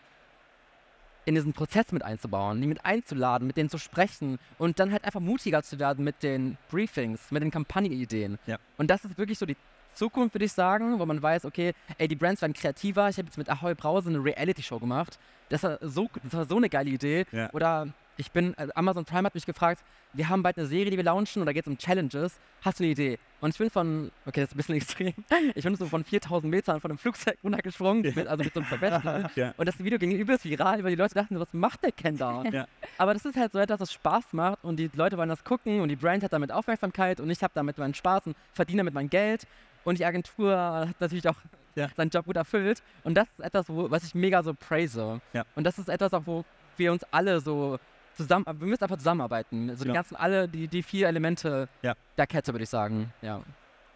in 1.27 1.35
diesen 1.35 1.53
Prozess 1.53 1.93
mit 1.93 2.03
einzubauen, 2.03 2.61
die 2.61 2.67
mit 2.67 2.85
einzuladen, 2.85 3.47
mit 3.47 3.57
denen 3.57 3.69
zu 3.69 3.79
sprechen 3.79 4.39
und 4.59 4.81
dann 4.81 4.91
halt 4.91 5.05
einfach 5.05 5.21
mutiger 5.21 5.63
zu 5.63 5.79
werden 5.79 6.03
mit 6.03 6.23
den 6.23 6.57
Briefings, 6.71 7.31
mit 7.31 7.43
den 7.43 7.51
Kampagnenideen. 7.51 8.39
Ja. 8.47 8.59
Und 8.79 8.91
das 8.91 9.05
ist 9.05 9.19
wirklich 9.19 9.39
so 9.39 9.47
die 9.47 9.57
Zukunft, 9.95 10.35
würde 10.35 10.45
ich 10.45 10.53
sagen, 10.53 10.99
wo 10.99 11.07
man 11.07 11.23
weiß, 11.23 11.45
okay, 11.45 11.73
ey, 11.99 12.09
die 12.09 12.17
Brands 12.17 12.43
werden 12.43 12.53
kreativer. 12.53 13.09
Ich 13.09 13.19
habe 13.19 13.27
jetzt 13.27 13.39
mit 13.39 13.49
Ahoy 13.49 13.75
Brause 13.75 14.09
eine 14.09 14.23
Reality-Show 14.23 14.79
gemacht. 14.79 15.19
Das 15.49 15.63
war, 15.63 15.79
so, 15.83 16.09
das 16.23 16.33
war 16.33 16.47
so 16.47 16.57
eine 16.57 16.69
geile 16.69 16.91
Idee. 16.91 17.27
Ja. 17.33 17.51
Oder 17.53 17.89
ich 18.21 18.31
bin, 18.31 18.55
also 18.57 18.73
Amazon 18.75 19.05
Prime 19.05 19.25
hat 19.25 19.35
mich 19.35 19.47
gefragt, 19.47 19.83
wir 20.13 20.29
haben 20.29 20.43
bald 20.43 20.59
eine 20.59 20.67
Serie, 20.67 20.91
die 20.91 20.97
wir 20.97 21.05
launchen 21.05 21.41
und 21.41 21.47
da 21.47 21.53
geht 21.53 21.65
es 21.65 21.69
um 21.69 21.79
Challenges. 21.79 22.39
Hast 22.63 22.79
du 22.79 22.85
eine 22.85 22.93
Idee? 22.93 23.19
Und 23.41 23.51
ich 23.51 23.59
bin 23.59 23.71
von, 23.71 24.11
okay, 24.27 24.41
das 24.41 24.51
ist 24.51 24.55
ein 24.55 24.57
bisschen 24.59 24.75
extrem, 24.77 25.15
ich 25.55 25.65
bin 25.65 25.77
so 25.77 25.87
von 25.87 26.05
4000 26.05 26.51
Metern 26.51 26.81
von 26.81 26.91
einem 26.91 26.99
Flugzeug 26.99 27.39
runtergesprungen, 27.43 28.03
mit, 28.15 28.27
also 28.27 28.45
mit 28.45 28.53
so 28.53 28.61
einem 28.61 28.69
Verbett. 28.69 28.91
Ja. 29.37 29.55
Und 29.57 29.67
das 29.67 29.79
Video 29.79 29.99
ging 29.99 30.13
übelst 30.13 30.45
viral, 30.45 30.83
weil 30.83 30.91
die 30.91 30.97
Leute 30.97 31.15
dachten, 31.15 31.39
was 31.39 31.53
macht 31.53 31.83
der 31.85 31.93
Ken 31.93 32.17
da? 32.17 32.43
Ja. 32.51 32.67
Aber 32.99 33.15
das 33.15 33.25
ist 33.25 33.37
halt 33.37 33.53
so 33.53 33.59
etwas, 33.59 33.81
was 33.81 33.93
Spaß 33.93 34.33
macht 34.33 34.65
und 34.65 34.77
die 34.77 34.91
Leute 34.95 35.17
wollen 35.17 35.29
das 35.29 35.45
gucken 35.45 35.81
und 35.81 35.89
die 35.89 35.97
Brand 35.97 36.23
hat 36.23 36.33
damit 36.33 36.53
Aufmerksamkeit 36.53 37.21
und 37.21 37.31
ich 37.31 37.43
habe 37.43 37.53
damit 37.55 37.79
meinen 37.79 37.95
Spaß 37.95 38.27
und 38.27 38.37
verdiene 38.53 38.81
damit 38.81 38.95
mein 38.95 39.09
Geld. 39.09 39.47
Und 39.85 39.99
die 39.99 40.05
Agentur 40.05 40.57
hat 40.89 41.01
natürlich 41.01 41.29
auch 41.29 41.37
Ja. 41.77 41.89
seinen 41.97 42.11
Job 42.11 42.27
gut 42.27 42.37
erfüllt. 42.37 42.83
Und 43.05 43.15
das 43.15 43.29
ist 43.39 43.41
etwas, 43.45 43.69
wo, 43.69 43.91
was 43.91 44.03
ich 44.05 44.15
mega 44.15 44.43
so 44.43 44.53
praise. 44.55 45.21
Ja. 45.33 45.45
Und 45.55 45.65
das 45.65 45.79
ist 45.79 45.89
etwas, 45.89 46.13
auch, 46.13 46.23
wo 46.27 46.45
wir 46.77 46.93
uns 46.93 47.05
alle 47.13 47.41
so 47.41 47.79
zusammen, 48.17 48.45
wir 48.47 48.67
müssen 48.67 48.83
einfach 48.83 48.99
zusammenarbeiten. 48.99 49.71
Also 49.71 49.85
Genau. 49.85 49.93
die 49.93 49.97
ganzen, 49.97 50.17
alle, 50.17 50.49
die, 50.49 50.67
die 50.69 50.83
vier 50.83 51.09
Elemente 51.09 51.69
Ja. 51.83 51.95
der 52.19 52.27
Kette, 52.27 52.53
würde 52.53 52.65
ich 52.65 52.69
sagen. 52.71 53.13
Ja. 53.23 53.41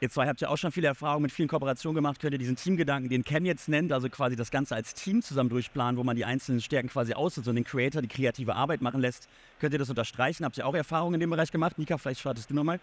Ihr 0.01 0.11
zwei 0.11 0.27
habt 0.27 0.41
ja 0.41 0.49
auch 0.49 0.57
schon 0.59 0.71
viele 0.71 0.87
Erfahrungen 0.89 1.23
mit 1.23 1.33
vielen 1.33 1.49
Kooperationen 1.49 1.95
gemacht. 1.95 2.21
Könnt 2.21 2.33
ihr 2.33 2.39
diesen 2.39 2.57
Teamgedanken, 2.57 3.09
den 3.09 3.25
Ken 3.25 3.45
jetzt 3.47 3.69
nennt, 3.69 3.91
also 3.93 4.09
quasi 4.09 4.37
das 4.37 4.51
Ganze 4.51 4.75
als 4.75 4.93
Team 4.95 5.23
zusammen 5.23 5.49
durchplanen, 5.51 5.97
wo 5.99 6.05
man 6.05 6.15
die 6.17 6.25
einzelnen 6.25 6.61
Stärken 6.61 6.89
quasi 6.89 7.15
ausnutzt 7.15 7.49
und 7.49 7.55
den 7.55 7.65
Creator 7.65 8.03
die 8.03 8.09
kreative 8.09 8.55
Arbeit 8.55 8.83
machen 8.83 9.01
lässt? 9.01 9.29
Könnt 9.61 9.73
ihr 9.73 9.79
das 9.79 9.89
unterstreichen? 9.91 10.45
Habt 10.45 10.59
ihr 10.59 10.67
auch 10.67 10.75
Erfahrungen 10.75 11.15
in 11.15 11.21
dem 11.21 11.31
Bereich 11.31 11.51
gemacht? 11.51 11.79
Nika, 11.79 11.97
vielleicht 11.99 12.21
startest 12.21 12.51
du 12.51 12.55
nochmal. 12.55 12.81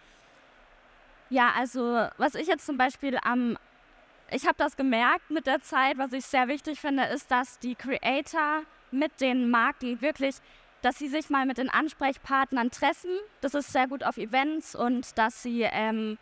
Ja, 1.31 1.53
also 1.57 2.09
was 2.17 2.35
ich 2.35 2.47
jetzt 2.47 2.65
zum 2.65 2.77
Beispiel 2.77 3.17
am, 3.23 3.57
ich 4.29 4.45
habe 4.45 4.55
das 4.57 4.75
gemerkt 4.75 5.31
mit 5.31 5.47
der 5.47 5.61
Zeit, 5.61 5.97
was 5.97 6.11
ich 6.11 6.25
sehr 6.25 6.50
wichtig 6.50 6.81
finde, 6.81 7.05
ist, 7.05 7.31
dass 7.31 7.57
die 7.57 7.75
Creator 7.75 8.63
mit 8.91 9.21
den 9.21 9.50
Marken 9.50 10.01
wirklich, 10.01 10.35
dass 10.81 11.00
sie 11.00 11.07
sich 11.07 11.29
mal 11.29 11.45
mit 11.45 11.57
den 11.57 11.69
Ansprechpartnern 11.69 12.69
treffen. 12.69 13.11
Das 13.39 13.53
ist 13.53 13.71
sehr 13.71 13.88
gut 13.88 14.03
auf 14.03 14.17
Events 14.17 14.75
und 14.75 15.17
dass 15.17 15.41
sie 15.41 15.61
ähm, 15.61 16.17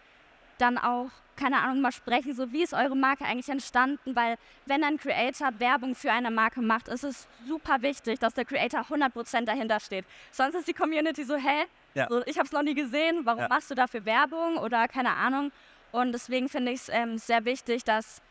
dann 0.62 0.78
auch, 0.78 1.10
keine 1.36 1.58
Ahnung, 1.62 1.82
mal 1.82 1.92
sprechen, 1.92 2.34
so 2.36 2.52
wie 2.52 2.64
ist 2.64 2.74
eure 2.74 2.96
Marke 2.96 3.24
eigentlich 3.26 3.50
entstanden, 3.50 4.16
weil 4.16 4.38
wenn 4.66 4.84
ein 4.84 4.98
Creator 4.98 5.58
Werbung 5.60 5.96
für 5.96 6.12
eine 6.12 6.32
Marke 6.32 6.62
macht, 6.62 6.88
ist 6.90 7.04
es 7.04 7.28
super 7.48 7.82
wichtig, 7.82 8.20
dass 8.20 8.34
der 8.34 8.46
Creator 8.46 8.82
100% 8.82 9.46
dahinter 9.46 9.80
steht. 9.80 10.06
Sonst 10.32 10.56
ist 10.56 10.68
die 10.68 10.74
Community 10.74 11.24
so, 11.24 11.36
hä? 11.36 11.66
Ja. 11.94 12.08
So, 12.10 12.22
ich 12.26 12.38
habe 12.38 12.46
es 12.46 12.52
noch 12.52 12.62
nie 12.64 12.76
gesehen, 12.76 13.22
warum 13.24 13.42
Ja. 13.42 13.48
machst 13.48 13.72
du 13.72 13.76
dafür 13.76 14.06
Werbung 14.06 14.58
oder 14.58 14.88
keine 14.88 15.12
Ahnung. 15.12 15.52
Und 15.92 16.12
deswegen 16.12 16.50
finde 16.50 16.72
ich 16.72 16.82
es 16.82 16.90
ähm, 16.90 17.18
sehr 17.18 17.46
wichtig, 17.46 17.84
dass 17.84 18.22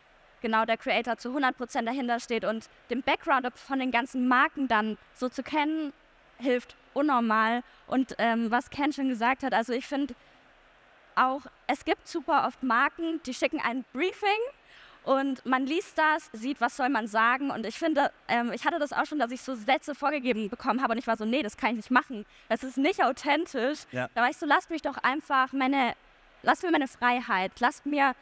genau 0.40 0.64
der 0.64 0.76
Creator 0.76 1.16
zu 1.16 1.30
100% 1.36 1.82
dahinter 1.84 2.20
steht 2.20 2.44
und 2.44 2.68
den 2.90 3.02
Background 3.02 3.48
von 3.58 3.80
den 3.80 3.90
ganzen 3.90 4.28
Marken 4.28 4.68
dann 4.68 4.96
so 5.14 5.28
zu 5.28 5.42
kennen, 5.42 5.92
hilft 6.38 6.76
unnormal. 6.94 7.62
Und 7.88 8.14
ähm, 8.18 8.50
was 8.50 8.70
Ken 8.70 8.92
schon 8.92 9.08
gesagt 9.08 9.42
hat, 9.42 9.54
also 9.54 9.72
ich 9.72 9.86
finde 9.86 10.14
auch, 11.18 11.42
es 11.66 11.84
gibt 11.84 12.06
super 12.08 12.46
oft 12.46 12.62
Marken, 12.62 13.20
die 13.24 13.34
schicken 13.34 13.60
ein 13.60 13.84
Briefing 13.92 14.40
und 15.04 15.44
man 15.46 15.64
liest 15.64 15.96
das, 15.96 16.28
sieht, 16.32 16.60
was 16.60 16.76
soll 16.76 16.90
man 16.90 17.06
sagen. 17.06 17.50
Und 17.50 17.64
ich 17.64 17.78
finde, 17.78 18.12
ähm, 18.28 18.52
ich 18.52 18.66
hatte 18.66 18.78
das 18.78 18.92
auch 18.92 19.06
schon, 19.06 19.18
dass 19.18 19.30
ich 19.30 19.40
so 19.40 19.54
Sätze 19.54 19.94
vorgegeben 19.94 20.50
bekommen 20.50 20.82
habe 20.82 20.92
und 20.92 20.98
ich 20.98 21.06
war 21.06 21.16
so, 21.16 21.24
nee, 21.24 21.42
das 21.42 21.56
kann 21.56 21.70
ich 21.70 21.76
nicht 21.76 21.90
machen. 21.90 22.26
Das 22.48 22.62
ist 22.62 22.76
nicht 22.76 23.02
authentisch. 23.02 23.80
Ja. 23.90 24.08
Da 24.14 24.20
war 24.20 24.30
ich 24.30 24.36
so, 24.36 24.44
lasst 24.44 24.70
mich 24.70 24.82
doch 24.82 24.98
einfach 24.98 25.52
meine, 25.52 25.94
lasst 26.42 26.62
mir 26.62 26.70
meine 26.70 26.88
Freiheit, 26.88 27.52
lasst 27.60 27.86
mir, 27.86 28.14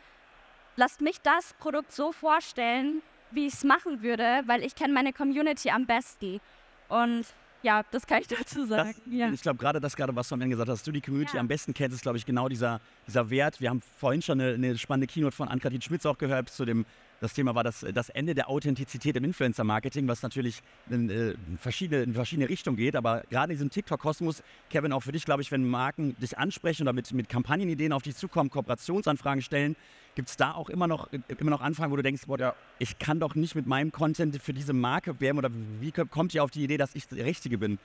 lasst 0.76 1.00
mich 1.00 1.20
das 1.22 1.54
Produkt 1.54 1.92
so 1.92 2.12
vorstellen, 2.12 3.02
wie 3.32 3.48
ich 3.48 3.54
es 3.54 3.64
machen 3.64 4.02
würde, 4.02 4.42
weil 4.46 4.62
ich 4.62 4.76
kenne 4.76 4.92
meine 4.92 5.12
Community 5.12 5.70
am 5.70 5.86
besten. 5.86 6.40
Und 6.88 7.26
ja, 7.66 7.82
das 7.90 8.06
kann 8.06 8.20
ich 8.20 8.28
dazu 8.28 8.64
sagen. 8.64 8.94
Das, 9.04 9.12
ja. 9.12 9.28
Ich 9.30 9.42
glaube, 9.42 9.58
gerade 9.58 9.80
das, 9.80 9.96
gerade 9.96 10.14
was 10.14 10.28
du 10.28 10.37
am 10.37 10.40
Ende 10.40 10.54
gesagt 10.54 10.70
hast, 10.70 10.87
du 10.87 10.92
die 10.92 11.00
Community 11.00 11.35
Ja. 11.35 11.40
am 11.40 11.49
besten 11.49 11.75
kennst, 11.75 11.96
ist, 11.96 12.02
glaube 12.02 12.16
ich, 12.16 12.25
genau 12.25 12.49
dieser, 12.49 12.80
dieser 13.08 13.28
Wert. 13.28 13.61
Wir 13.61 13.70
haben 13.70 13.82
vorhin 13.99 14.23
schon 14.23 14.40
eine, 14.40 14.54
eine 14.54 14.78
spannende 14.78 15.08
Keynote 15.08 15.35
von 15.35 15.49
Ann-Kathrin 15.49 15.82
Schmitz 15.82 16.06
auch 16.06 16.16
gehört 16.16 16.49
zu 16.49 16.64
dem, 16.64 16.87
das 17.20 17.32
Thema 17.32 17.54
war 17.54 17.64
das, 17.64 17.85
das 17.94 18.08
Ende 18.11 18.35
der 18.35 18.49
Authentizität 18.49 19.16
im 19.16 19.25
Influencer-Marketing, 19.25 20.06
was 20.06 20.23
natürlich 20.23 20.61
in, 20.90 21.11
äh, 21.11 21.35
verschiedene, 21.58 22.02
in 22.02 22.14
verschiedene 22.14 22.49
Richtungen 22.49 22.76
geht. 22.76 22.94
Aber 22.94 23.23
gerade 23.30 23.52
in 23.52 23.56
diesem 23.58 23.70
TikTok-Kosmos, 23.70 24.42
Kevin, 24.70 24.92
auch 24.92 25.02
für 25.02 25.12
dich, 25.12 25.25
glaube 25.25 25.42
ich, 25.42 25.50
wenn 25.50 25.66
Marken 25.66 26.14
dich 26.20 26.38
ansprechen 26.38 26.82
oder 26.82 26.92
mit, 26.92 27.12
mit 27.12 27.28
Kampagnenideen 27.28 27.92
auf 27.92 28.02
dich 28.02 28.14
zukommen, 28.14 28.50
Kooperationsanfragen 28.50 29.42
stellen, 29.42 29.75
gibt 30.16 30.28
es 30.30 30.37
da 30.37 30.52
auch 30.52 30.68
immer 30.68 30.88
noch, 30.88 31.08
immer 31.38 31.50
noch 31.50 31.61
Anfragen, 31.61 31.92
wo 31.92 31.96
du 31.96 32.02
denkst, 32.02 32.23
boah, 32.26 32.38
Ja. 32.40 32.54
ich 32.80 32.99
kann 32.99 33.20
doch 33.20 33.37
nicht 33.37 33.54
mit 33.54 33.66
meinem 33.66 33.92
Content 33.92 34.42
für 34.42 34.52
diese 34.52 34.73
Marke 34.73 35.20
werben 35.20 35.38
oder 35.38 35.50
wie 35.52 35.92
kommt 35.92 36.35
ihr 36.35 36.42
auf 36.42 36.50
die 36.50 36.64
Idee, 36.64 36.78
dass 36.78 36.94
ich 36.96 37.06
der 37.06 37.25
Richtige 37.25 37.58
bin? 37.58 37.78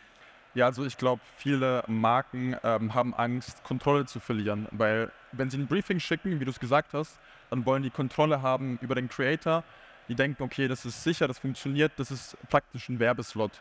Ja, 0.54 0.66
also 0.66 0.86
ich 0.86 0.98
glaube, 0.98 1.22
viele 1.38 1.84
Marken 1.88 2.56
ähm, 2.64 2.94
haben 2.94 3.14
Angst, 3.14 3.64
Kontrolle 3.64 4.06
zu 4.06 4.20
verlieren, 4.20 4.68
weil 4.72 5.12
wenn 5.32 5.50
sie 5.50 5.58
ein 5.58 5.68
Briefing 5.68 6.00
schicken, 6.00 6.40
wie 6.40 6.46
du 6.46 6.52
es 6.52 6.60
gesagt 6.60 6.94
hast, 6.94 7.20
dann 7.50 7.66
wollen 7.66 7.84
die 7.84 7.90
Kontrolle 7.90 8.42
haben 8.42 8.78
über 8.82 8.96
den 8.96 9.08
Creator. 9.08 9.64
Die 10.10 10.16
denken, 10.16 10.44
okay, 10.44 10.68
das 10.68 10.84
ist 10.86 11.04
sicher, 11.04 11.28
das 11.28 11.40
funktioniert, 11.40 11.94
das 11.98 12.12
ist 12.12 12.36
praktisch 12.50 12.90
ein 12.90 13.00
Werbeslot. 13.00 13.52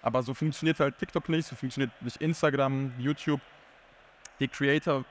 Aber 0.00 0.22
so 0.24 0.34
funktioniert 0.34 0.80
halt 0.80 0.98
TikTok 0.98 1.28
nicht, 1.28 1.46
so 1.46 1.54
funktioniert 1.54 1.92
nicht 2.02 2.16
Instagram, 2.20 2.92
YouTube. 2.98 3.40
Die 4.40 4.48
Creator, 4.48 5.04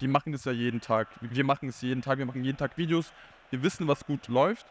die 0.00 0.08
machen 0.08 0.32
das 0.32 0.44
ja 0.44 0.52
jeden 0.52 0.80
Tag. 0.80 1.08
Wir 1.20 1.44
machen 1.44 1.68
es 1.68 1.80
jeden 1.80 2.02
Tag, 2.02 2.18
wir 2.18 2.26
machen 2.26 2.44
jeden 2.44 2.58
Tag 2.58 2.76
Videos. 2.76 3.12
Wir 3.50 3.62
wissen, 3.62 3.88
was 3.88 4.04
gut 4.04 4.28
läuft. 4.28 4.66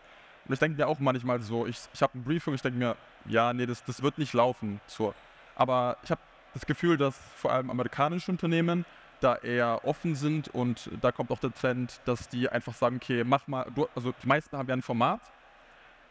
Und 0.46 0.54
ich 0.54 0.60
denke 0.60 0.78
mir 0.78 0.88
auch 0.88 1.00
manchmal 1.00 1.42
so, 1.42 1.68
ich, 1.68 1.78
ich 1.94 2.02
habe 2.02 2.18
ein 2.18 2.24
Briefing, 2.24 2.54
ich 2.54 2.62
denke 2.62 2.80
mir, 2.80 2.96
ja, 3.26 3.52
nee, 3.54 3.66
das, 3.66 3.84
das 3.84 4.02
wird 4.02 4.18
nicht 4.18 4.34
laufen. 4.34 4.80
So. 4.88 5.14
Aber 5.56 5.98
ich 6.04 6.12
habe 6.12 6.22
das 6.54 6.66
Gefühl, 6.66 6.98
dass 6.98 7.18
vor 7.36 7.52
allem 7.52 7.70
amerikanische 7.70 8.32
Unternehmen 8.32 8.86
da 9.20 9.36
eher 9.36 9.82
offen 9.84 10.16
sind 10.16 10.48
und 10.50 10.90
da 11.02 11.12
kommt 11.12 11.32
auch 11.32 11.40
der 11.40 11.54
Trend, 11.54 12.00
dass 12.06 12.30
die 12.30 12.50
einfach 12.50 12.74
sagen, 12.74 12.98
okay, 12.98 13.24
mach 13.24 13.48
mal, 13.48 13.66
du, 13.74 13.88
also 13.96 14.14
die 14.24 14.28
meisten 14.28 14.58
haben 14.58 14.68
ja 14.68 14.76
ein 14.76 14.82
Format 14.82 15.22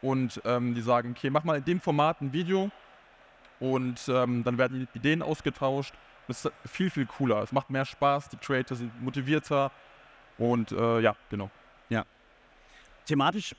und 0.01 0.41
ähm, 0.45 0.75
die 0.75 0.81
sagen, 0.81 1.15
okay, 1.17 1.29
mach 1.29 1.43
mal 1.43 1.57
in 1.57 1.65
dem 1.65 1.79
Format 1.79 2.21
ein 2.21 2.33
Video 2.33 2.69
und 3.59 4.07
ähm, 4.09 4.43
dann 4.43 4.57
werden 4.57 4.87
Ideen 4.93 5.21
ausgetauscht. 5.21 5.93
Ist 6.27 6.51
viel, 6.65 6.89
viel 6.89 7.05
cooler. 7.05 7.41
Es 7.41 7.51
macht 7.51 7.69
mehr 7.69 7.85
Spaß, 7.85 8.29
die 8.29 8.37
Creator 8.37 8.75
sind 8.77 9.01
motivierter 9.01 9.71
und 10.37 10.71
äh, 10.71 10.99
ja, 10.99 11.15
genau. 11.29 11.49
thematisch 13.07 13.55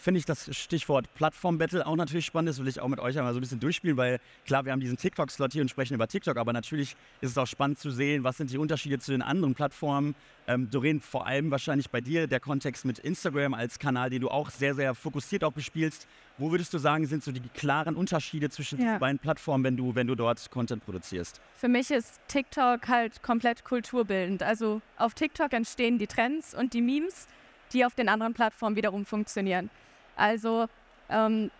finde 0.00 0.18
ich 0.18 0.24
das 0.24 0.54
Stichwort 0.56 1.12
Plattform-Battle 1.14 1.86
auch 1.86 1.96
natürlich 1.96 2.24
spannend. 2.26 2.48
Das 2.50 2.58
will 2.58 2.68
ich 2.68 2.80
auch 2.80 2.88
mit 2.88 3.00
euch 3.00 3.18
einmal 3.18 3.32
so 3.32 3.38
ein 3.38 3.42
bisschen 3.42 3.60
durchspielen, 3.60 3.96
weil 3.96 4.20
klar, 4.46 4.64
wir 4.64 4.72
haben 4.72 4.80
diesen 4.80 4.96
TikTok-Slot 4.96 5.52
hier 5.52 5.62
und 5.62 5.68
sprechen 5.68 5.94
über 5.94 6.08
TikTok, 6.08 6.36
aber 6.36 6.52
natürlich 6.52 6.96
ist 7.20 7.30
es 7.30 7.38
auch 7.38 7.46
spannend 7.46 7.78
zu 7.78 7.90
sehen, 7.90 8.24
was 8.24 8.36
sind 8.36 8.50
die 8.50 8.58
Unterschiede 8.58 8.98
zu 8.98 9.12
den 9.12 9.22
anderen 9.22 9.54
Plattformen. 9.54 10.14
Ähm, 10.46 10.70
Doreen, 10.70 11.00
vor 11.00 11.26
allem 11.26 11.50
wahrscheinlich 11.50 11.90
bei 11.90 12.00
dir 12.00 12.26
der 12.26 12.40
Kontext 12.40 12.84
mit 12.84 12.98
Instagram 12.98 13.54
als 13.54 13.78
Kanal, 13.78 14.10
den 14.10 14.20
du 14.20 14.28
auch 14.28 14.50
sehr, 14.50 14.74
sehr 14.74 14.94
fokussiert 14.94 15.42
auch 15.44 15.52
bespielst. 15.52 16.06
Wo 16.36 16.50
würdest 16.50 16.74
du 16.74 16.78
sagen, 16.78 17.06
sind 17.06 17.22
so 17.24 17.32
die 17.32 17.40
klaren 17.40 17.94
Unterschiede 17.96 18.50
zwischen 18.50 18.78
Ja. 18.78 18.84
diesen 18.84 18.98
beiden 19.00 19.18
Plattformen, 19.18 19.64
wenn 19.64 19.76
du, 19.76 19.94
wenn 19.94 20.06
du 20.06 20.14
dort 20.14 20.50
Content 20.50 20.84
produzierst? 20.84 21.40
Für 21.56 21.68
mich 21.68 21.90
ist 21.90 22.20
TikTok 22.28 22.88
halt 22.88 23.22
komplett 23.22 23.64
kulturbildend. 23.64 24.42
Also 24.42 24.82
auf 24.98 25.14
TikTok 25.14 25.52
entstehen 25.52 25.98
die 25.98 26.06
Trends 26.06 26.54
und 26.54 26.74
die 26.74 26.82
Memes, 26.82 27.26
die 27.74 27.84
auf 27.84 27.94
den 27.94 28.08
anderen 28.08 28.34
Plattformen 28.34 28.76
wiederum 28.76 29.04
funktionieren. 29.04 29.70
Also 30.16 30.66
ähm, 31.08 31.50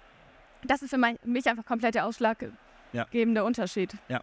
das 0.62 0.82
ist 0.82 0.90
für 0.90 0.98
mich 0.98 1.46
einfach 1.46 1.66
komplett 1.66 1.94
der 1.94 2.06
ausschlaggebende 2.06 3.44
Unterschied. 3.44 3.94
Ja. 4.08 4.20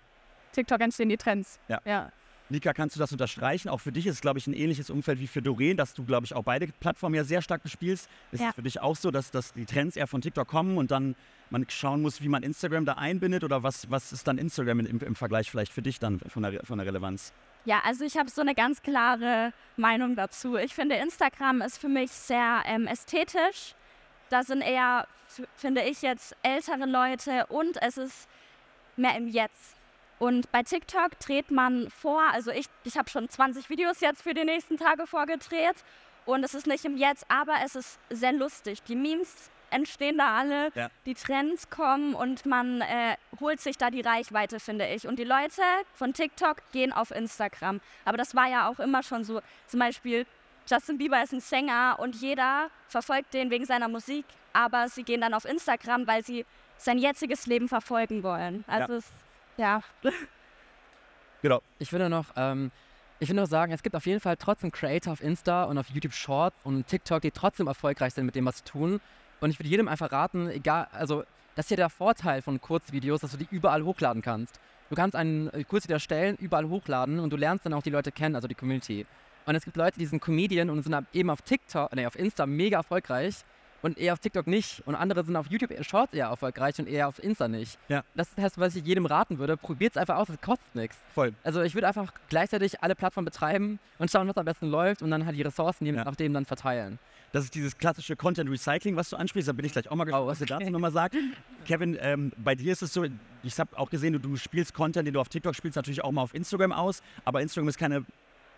TikTok 0.54 0.82
entstehen 0.82 1.10
die 1.10 1.18
Trends. 1.18 1.60
Ja. 1.68 1.82
ja. 1.86 2.12
Nika, 2.50 2.74
kannst 2.74 2.98
du 2.98 3.00
das 3.00 3.14
unterstreichen? 3.14 3.70
Auch 3.70 3.80
für 3.80 3.94
dich 3.94 4.06
ist 4.08 4.16
es, 4.16 4.22
glaube 4.22 4.38
ich, 4.38 4.46
ein 4.46 4.54
ähnliches 4.54 4.90
Umfeld 4.90 5.20
wie 5.20 5.28
für 5.28 5.42
Doreen, 5.42 5.78
dass 5.78 5.94
du, 5.94 6.04
glaube 6.04 6.26
ich, 6.26 6.34
auch 6.34 6.44
beide 6.44 6.68
Plattformen 6.68 7.16
ja 7.16 7.24
sehr 7.24 7.42
stark 7.42 7.64
bespielst. 7.64 8.10
Ist 8.34 8.42
Ja. 8.42 8.50
es 8.50 8.56
für 8.56 8.62
dich 8.62 8.82
auch 8.82 8.98
so, 8.98 9.10
dass, 9.10 9.32
dass 9.32 9.54
die 9.54 9.66
Trends 9.66 9.96
eher 9.96 10.08
von 10.08 10.20
TikTok 10.20 10.48
kommen 10.50 10.78
und 10.78 10.92
dann 10.92 11.16
man 11.50 11.66
schauen 11.70 12.02
muss, 12.02 12.22
wie 12.22 12.28
man 12.28 12.44
Instagram 12.44 12.84
da 12.84 12.94
einbindet? 12.94 13.46
Oder 13.46 13.64
was, 13.64 13.90
was 13.90 14.12
ist 14.12 14.28
dann 14.28 14.38
Instagram 14.38 14.82
im, 14.82 15.00
im 15.00 15.16
Vergleich 15.16 15.50
vielleicht 15.50 15.72
für 15.72 15.82
dich 15.82 16.00
dann 16.00 16.20
von 16.20 16.44
der, 16.44 16.66
von 16.66 16.78
der 16.78 16.88
Relevanz? 16.88 17.32
Ja, 17.64 17.82
also 17.86 18.04
ich 18.04 18.18
habe 18.18 18.30
so 18.30 18.42
eine 18.42 18.56
ganz 18.56 18.82
klare 18.82 19.54
Meinung 19.78 20.16
dazu. 20.16 20.56
Ich 20.56 20.74
finde, 20.74 20.96
Instagram 20.96 21.62
ist 21.62 21.78
für 21.78 21.90
mich 21.90 22.12
sehr 22.12 22.64
ähm, 22.66 22.88
ästhetisch. 22.88 23.76
Da 24.30 24.42
sind 24.44 24.62
eher, 24.62 25.08
finde 25.56 25.82
ich 25.84 26.02
jetzt, 26.02 26.36
ältere 26.42 26.86
Leute 26.86 27.46
und 27.48 27.80
es 27.82 27.98
ist 27.98 28.28
mehr 28.96 29.16
im 29.16 29.28
Jetzt. 29.28 29.76
Und 30.18 30.52
bei 30.52 30.64
TikTok 30.64 31.20
dreht 31.20 31.52
man 31.52 31.90
vor, 31.92 32.22
also 32.32 32.52
ich, 32.52 32.66
ich 32.84 32.98
habe 32.98 33.10
schon 33.10 33.30
20 33.30 33.70
Videos 33.70 34.02
jetzt 34.02 34.24
für 34.24 34.34
die 34.34 34.44
nächsten 34.44 34.78
Tage 34.78 35.06
vorgedreht 35.06 35.76
und 36.26 36.44
es 36.44 36.56
ist 36.56 36.66
nicht 36.66 36.86
im 36.86 36.98
Jetzt, 36.98 37.26
aber 37.28 37.56
es 37.64 37.76
ist 37.76 38.00
sehr 38.10 38.32
lustig. 38.32 38.82
Die 38.84 38.96
Memes 38.96 39.51
entstehen 39.72 40.18
da 40.18 40.38
alle, 40.38 40.72
Ja. 40.76 40.90
die 41.06 41.14
Trends 41.16 41.70
kommen 41.70 42.14
und 42.14 42.46
man 42.46 42.82
äh, 42.82 43.16
holt 43.40 43.60
sich 43.60 43.78
da 43.78 43.90
die 43.90 44.02
Reichweite, 44.02 44.60
finde 44.60 44.88
ich. 44.88 45.08
Und 45.08 45.18
die 45.18 45.24
Leute 45.24 45.62
von 45.94 46.14
TikTok 46.14 46.58
gehen 46.72 46.92
auf 46.94 47.12
Instagram. 47.12 47.82
Aber 48.06 48.18
das 48.18 48.36
war 48.36 48.48
ja 48.48 48.70
auch 48.70 48.80
immer 48.80 49.02
schon 49.04 49.24
so. 49.24 49.42
Zum 49.68 49.80
Beispiel 49.80 50.26
Justin 50.70 50.98
Bieber 50.98 51.22
ist 51.24 51.34
ein 51.34 51.40
Sänger 51.40 51.98
und 52.00 52.16
jeder 52.16 52.70
verfolgt 52.88 53.34
den 53.34 53.50
wegen 53.50 53.66
seiner 53.66 53.88
Musik, 53.88 54.26
aber 54.54 54.88
sie 54.90 55.04
gehen 55.04 55.22
dann 55.22 55.34
auf 55.34 55.46
Instagram, 55.46 56.06
weil 56.06 56.24
sie 56.24 56.46
sein 56.78 56.98
jetziges 57.00 57.46
Leben 57.48 57.68
verfolgen 57.68 58.22
wollen. 58.24 58.64
Also 58.68 58.94
es, 58.96 59.12
ja. 59.58 59.82
Genau. 61.42 61.62
Ich 61.80 61.92
würde 61.92 62.10
noch, 62.10 62.26
ähm, 62.36 62.72
ich 63.20 63.30
will 63.30 63.36
noch 63.36 63.48
sagen, 63.48 63.72
es 63.72 63.82
gibt 63.84 63.96
auf 63.96 64.06
jeden 64.06 64.20
Fall 64.20 64.38
trotzdem 64.38 64.72
Creator 64.72 65.14
auf 65.14 65.22
Insta 65.22 65.64
und 65.64 65.78
auf 65.78 65.90
YouTube 65.90 66.14
Shorts 66.14 66.56
und 66.64 66.86
TikTok, 66.88 67.22
die 67.22 67.32
trotzdem 67.32 67.68
erfolgreich 67.68 68.14
sind 68.14 68.26
mit 68.26 68.36
dem, 68.36 68.46
was 68.46 68.60
sie 68.60 68.64
tun. 68.64 69.02
Und 69.42 69.50
ich 69.50 69.60
würde 69.60 69.70
jedem 69.70 69.88
einfach 69.88 70.12
raten, 70.12 70.50
egal, 70.50 70.88
also 70.94 71.24
das 71.56 71.66
ist 71.66 71.72
ja 71.72 71.78
der 71.78 71.90
Vorteil 71.90 72.42
von 72.42 72.62
Kurzvideos, 72.62 73.22
dass 73.22 73.32
du 73.32 73.38
die 73.38 73.48
überall 73.52 73.84
hochladen 73.84 74.22
kannst. 74.22 74.60
Du 74.90 74.96
kannst 74.96 75.16
einen 75.16 75.50
äh, 75.50 75.64
Kurzvideo 75.64 75.96
erstellen, 75.96 76.38
überall 76.40 76.70
hochladen 76.70 77.20
und 77.20 77.34
du 77.34 77.38
lernst 77.38 77.66
dann 77.66 77.74
auch 77.74 77.84
die 77.84 77.90
Leute 77.90 78.12
kennen, 78.12 78.36
also 78.36 78.48
die 78.48 78.56
Community. 78.56 79.06
Und 79.46 79.56
es 79.56 79.66
gibt 79.66 79.76
Leute, 79.76 80.00
die 80.00 80.06
sind 80.06 80.22
Comedian 80.22 80.70
und 80.70 80.84
sind 80.84 80.96
eben 81.14 81.30
auf 81.30 81.42
TikTok, 81.42 81.94
nee, 81.96 82.06
auf 82.06 82.18
Insta 82.18 82.46
mega 82.46 82.78
erfolgreich. 82.78 83.44
Und 83.82 83.98
eher 83.98 84.14
auf 84.14 84.20
TikTok 84.20 84.48
nicht. 84.48 84.82
Und 84.86 84.96
andere 84.96 85.24
sind 85.24 85.36
auf 85.36 85.48
YouTube 85.50 85.72
Shorts 85.84 86.14
eher 86.14 86.28
erfolgreich 86.28 86.78
und 86.80 86.88
eher 86.88 87.08
auf 87.08 87.22
Insta 87.24 87.48
nicht. 87.48 87.78
Ja. 87.90 88.04
Das 88.16 88.30
ist 88.30 88.38
das, 88.38 88.58
was 88.58 88.76
ich 88.76 88.86
jedem 88.86 89.06
raten 89.06 89.40
würde. 89.40 89.58
Probiert 89.58 89.94
es 89.94 89.98
einfach 89.98 90.18
aus, 90.18 90.30
es 90.30 90.40
kostet 90.42 90.76
nichts. 90.76 90.98
Voll. 91.14 91.34
Also 91.44 91.62
ich 91.62 91.74
würde 91.74 91.88
einfach 91.88 92.14
gleichzeitig 92.30 92.82
alle 92.84 92.96
Plattformen 92.96 93.26
betreiben 93.26 93.80
und 94.00 94.12
schauen, 94.12 94.28
was 94.28 94.38
am 94.38 94.46
besten 94.46 94.68
läuft 94.68 95.02
und 95.02 95.12
dann 95.12 95.26
halt 95.26 95.36
die 95.36 95.42
Ressourcen 95.42 95.86
je 95.86 95.94
Ja. 95.94 96.04
nachdem 96.04 96.34
dann 96.34 96.46
verteilen. 96.46 97.00
Das 97.34 97.46
ist 97.46 97.56
dieses 97.56 97.78
klassische 97.78 98.16
Content 98.18 98.50
Recycling, 98.50 98.98
was 98.98 99.10
du 99.10 99.16
ansprichst. 99.16 99.48
Da 99.48 99.54
bin 99.54 99.66
ich 99.66 99.72
gleich 99.72 99.90
auch 99.90 99.96
mal 99.96 100.04
gespannt, 100.04 100.26
Oh, 100.26 100.28
was 100.28 100.42
ihr 100.42 100.46
okay. 100.52 100.58
dazu 100.60 100.70
nochmal 100.72 100.92
sagt. 100.92 101.16
Kevin, 101.66 101.98
ähm, 102.02 102.34
bei 102.38 102.56
dir 102.56 102.74
ist 102.74 102.82
es 102.82 102.92
so, 102.94 103.06
ich 103.44 103.58
habe 103.60 103.78
auch 103.78 103.90
gesehen, 103.90 104.12
du, 104.14 104.20
du 104.20 104.36
spielst 104.36 104.74
Content, 104.74 105.08
den 105.08 105.14
du 105.14 105.22
auf 105.22 105.30
TikTok 105.30 105.56
spielst, 105.56 105.78
natürlich 105.78 106.04
auch 106.04 106.12
mal 106.12 106.24
auf 106.24 106.34
Instagram 106.36 106.74
aus. 106.74 107.02
Aber 107.24 107.42
Instagram 107.42 107.70
ist 107.70 107.78
keine, 107.78 108.06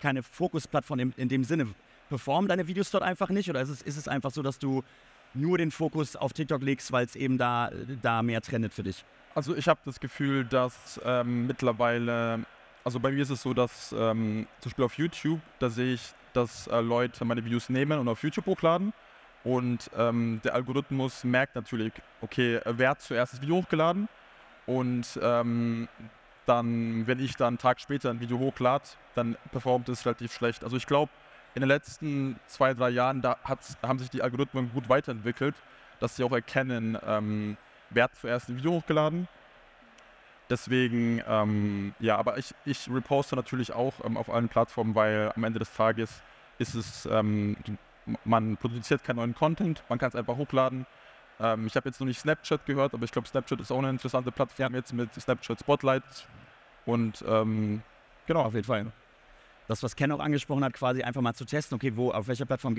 keine 0.01 0.23
Fokusplattform 0.23 0.99
in, 0.99 1.13
in 1.17 1.29
dem 1.29 1.43
Sinne. 1.43 1.67
Performen 2.13 2.47
deine 2.47 2.67
Videos 2.67 2.91
dort 2.91 3.03
einfach 3.03 3.29
nicht? 3.29 3.49
Oder 3.49 3.61
ist 3.61 3.69
es, 3.69 3.81
ist 3.81 3.97
es 3.97 4.07
einfach 4.07 4.29
so, 4.29 4.43
dass 4.43 4.59
du 4.59 4.83
nur 5.33 5.57
den 5.57 5.71
Fokus 5.71 6.15
auf 6.15 6.31
TikTok 6.31 6.61
legst, 6.61 6.91
weil 6.91 7.05
es 7.05 7.15
eben 7.15 7.39
da, 7.39 7.71
da 8.03 8.21
mehr 8.21 8.39
trendet 8.39 8.71
für 8.71 8.83
dich? 8.83 9.03
Also 9.33 9.55
ich 9.55 9.67
habe 9.67 9.79
das 9.83 9.99
Gefühl, 9.99 10.45
dass 10.45 11.01
ähm, 11.03 11.47
mittlerweile, 11.47 12.45
also 12.83 12.99
bei 12.99 13.11
mir 13.11 13.23
ist 13.23 13.31
es 13.31 13.41
so, 13.41 13.55
dass 13.55 13.95
ähm, 13.97 14.45
zum 14.59 14.69
Beispiel 14.69 14.85
auf 14.85 14.97
YouTube, 14.99 15.39
da 15.57 15.71
sehe 15.71 15.95
ich, 15.95 16.03
dass 16.33 16.67
äh, 16.67 16.81
Leute 16.81 17.25
meine 17.25 17.43
Videos 17.43 17.69
nehmen 17.69 17.97
und 17.97 18.07
auf 18.07 18.21
YouTube 18.21 18.45
hochladen. 18.45 18.93
Und 19.43 19.89
ähm, 19.97 20.39
der 20.43 20.53
Algorithmus 20.53 21.23
merkt 21.23 21.55
natürlich, 21.55 21.93
okay, 22.21 22.61
wer 22.65 22.91
hat 22.91 23.01
zuerst 23.01 23.33
das 23.33 23.41
Video 23.41 23.55
hochgeladen? 23.55 24.07
Und 24.67 25.19
ähm, 25.19 25.87
dann, 26.45 27.07
wenn 27.07 27.19
ich 27.19 27.35
dann 27.37 27.47
einen 27.47 27.57
Tag 27.57 27.81
später 27.81 28.11
ein 28.11 28.19
Video 28.19 28.37
hochlade, 28.37 28.85
dann 29.15 29.35
performt 29.51 29.89
es 29.89 30.05
relativ 30.05 30.31
schlecht. 30.31 30.63
Also 30.63 30.77
ich 30.77 30.85
glaube, 30.85 31.11
in 31.55 31.61
den 31.61 31.69
letzten 31.69 32.39
zwei, 32.47 32.73
drei 32.73 32.89
Jahren, 32.89 33.21
da 33.21 33.37
haben 33.81 33.99
sich 33.99 34.09
die 34.09 34.21
Algorithmen 34.21 34.71
gut 34.73 34.89
weiterentwickelt, 34.89 35.55
dass 35.99 36.15
sie 36.15 36.23
auch 36.23 36.31
erkennen, 36.31 36.97
ähm, 37.05 37.57
wer 37.89 38.05
hat 38.05 38.15
zuerst 38.15 38.49
ein 38.49 38.57
Video 38.57 38.71
hochgeladen. 38.71 39.27
Deswegen, 40.49 41.21
ähm, 41.27 41.95
ja, 41.99 42.17
aber 42.17 42.37
ich, 42.37 42.53
ich 42.65 42.89
reposte 42.89 43.35
natürlich 43.35 43.71
auch 43.73 43.93
ähm, 44.03 44.17
auf 44.17 44.29
allen 44.29 44.49
Plattformen, 44.49 44.93
weil 44.95 45.31
am 45.35 45.43
Ende 45.43 45.59
des 45.59 45.73
Tages 45.73 46.21
ist 46.57 46.75
es, 46.75 47.05
ähm, 47.05 47.55
man 48.25 48.57
produziert 48.57 49.03
keinen 49.03 49.17
neuen 49.17 49.35
Content, 49.35 49.83
man 49.89 49.99
kann 49.99 50.09
es 50.09 50.15
einfach 50.15 50.35
hochladen. 50.35 50.85
Ähm, 51.39 51.67
ich 51.67 51.75
habe 51.75 51.89
jetzt 51.89 51.99
noch 51.99 52.07
nicht 52.07 52.19
Snapchat 52.19 52.65
gehört, 52.65 52.93
aber 52.93 53.05
ich 53.05 53.11
glaube, 53.11 53.27
Snapchat 53.27 53.59
ist 53.61 53.71
auch 53.71 53.79
eine 53.79 53.89
interessante 53.89 54.31
Plattform 54.31 54.75
jetzt 54.75 54.93
mit 54.93 55.13
Snapchat 55.13 55.59
Spotlight. 55.59 56.03
Und 56.85 57.23
ähm, 57.27 57.81
genau. 58.27 58.43
Auf 58.43 58.53
jeden 58.53 58.65
Fall. 58.65 58.91
Das, 59.73 59.81
was 59.81 59.95
Ken 59.95 60.11
auch 60.11 60.19
angesprochen 60.19 60.63
hat, 60.63 60.73
quasi 60.73 61.01
einfach 61.01 61.21
mal 61.21 61.33
zu 61.33 61.45
testen, 61.45 61.75
okay, 61.75 61.93
wo, 61.95 62.11
auf 62.11 62.27
welcher 62.27 62.45
Plattform 62.45 62.75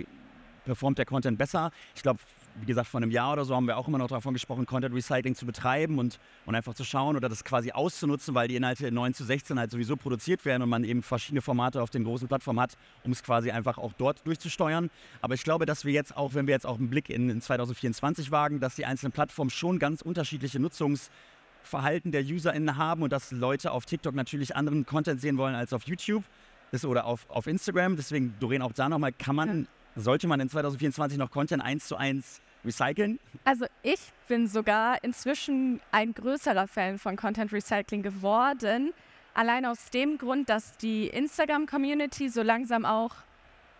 performt 0.65 0.97
der 0.97 1.07
Content 1.07 1.37
besser. 1.37 1.73
Ich 1.97 2.03
glaube, 2.03 2.21
wie 2.61 2.67
gesagt, 2.67 2.87
vor 2.87 3.01
einem 3.01 3.11
Jahr 3.11 3.33
oder 3.33 3.45
so 3.45 3.57
haben 3.57 3.67
wir 3.67 3.77
auch 3.77 3.89
immer 3.89 3.99
noch 3.99 4.07
davon 4.07 4.33
gesprochen, 4.33 4.65
Content 4.65 4.95
Recycling 4.95 5.35
zu 5.35 5.45
betreiben 5.45 5.99
und, 5.99 6.21
und 6.47 6.55
einfach 6.55 6.73
zu 6.73 6.85
schauen 6.85 7.17
oder 7.17 7.29
das 7.29 7.43
quasi 7.43 7.73
auszunutzen, 7.73 8.33
weil 8.37 8.47
die 8.47 8.55
Inhalte 8.55 8.87
in 8.87 8.95
9 8.95 9.13
zu 9.13 9.25
16 9.25 9.59
halt 9.59 9.73
sowieso 9.73 9.97
produziert 9.97 10.45
werden 10.45 10.63
und 10.63 10.69
man 10.69 10.85
eben 10.85 11.03
verschiedene 11.03 11.43
Formate 11.43 11.83
auf 11.83 11.91
den 11.91 12.05
großen 12.05 12.29
Plattformen 12.29 12.61
hat, 12.61 12.77
um 13.03 13.11
es 13.11 13.25
quasi 13.25 13.51
einfach 13.51 13.77
auch 13.77 13.93
dort 13.93 14.25
durchzusteuern. 14.25 14.89
Aber 15.21 15.35
ich 15.35 15.43
glaube, 15.43 15.67
dass 15.67 15.85
wir 15.85 15.93
jetzt 15.93 16.17
auch, 16.17 16.35
wenn 16.35 16.47
wir 16.47 16.55
jetzt 16.55 16.67
auch 16.67 16.79
einen 16.79 16.91
Blick 16.91 17.11
in, 17.11 17.29
in 17.29 17.41
2024 17.41 18.31
wagen, 18.31 18.61
dass 18.61 18.77
die 18.77 18.87
einzelnen 18.87 19.11
Plattformen 19.11 19.51
schon 19.51 19.81
ganz 19.81 20.01
unterschiedliche 20.01 20.61
Nutzungsverhalten 20.61 22.13
der 22.13 22.23
UserInnen 22.23 22.77
haben 22.77 23.03
und 23.03 23.13
dass 23.13 23.33
Leute 23.33 23.73
auf 23.73 23.85
TikTok 23.85 24.15
natürlich 24.15 24.55
anderen 24.55 24.87
Content 24.87 25.21
sehen 25.21 25.39
wollen 25.39 25.57
als 25.57 25.73
auf 25.73 25.83
YouTube 25.89 26.23
das, 26.71 26.85
oder 26.85 27.05
auf, 27.05 27.29
auf 27.29 27.47
Instagram. 27.47 27.97
Deswegen, 27.97 28.35
Doreen, 28.41 28.63
auch 28.63 28.73
da 28.73 28.89
nochmal, 28.89 29.13
kann 29.13 29.37
man, 29.37 29.69
sollte 29.97 30.27
man 30.27 30.41
in 30.41 30.49
2024 30.49 31.19
noch 31.19 31.31
Content 31.31 31.63
eins 31.63 31.87
zu 31.87 31.97
eins 31.97 32.41
recyceln? 32.65 33.21
Also 33.45 33.67
ich 33.83 34.01
bin 34.29 34.49
sogar 34.49 35.03
inzwischen 35.05 35.81
ein 35.93 36.15
größerer 36.15 36.67
Fan 36.67 36.99
von 36.99 37.17
Content 37.17 37.53
Recycling 37.53 38.03
geworden. 38.03 38.93
Allein 39.35 39.67
aus 39.67 39.91
dem 39.91 40.19
Grund, 40.19 40.49
dass 40.49 40.77
die 40.77 41.09
Instagram-Community 41.09 42.29
so 42.29 42.43
langsam 42.43 42.85
auch 42.85 43.15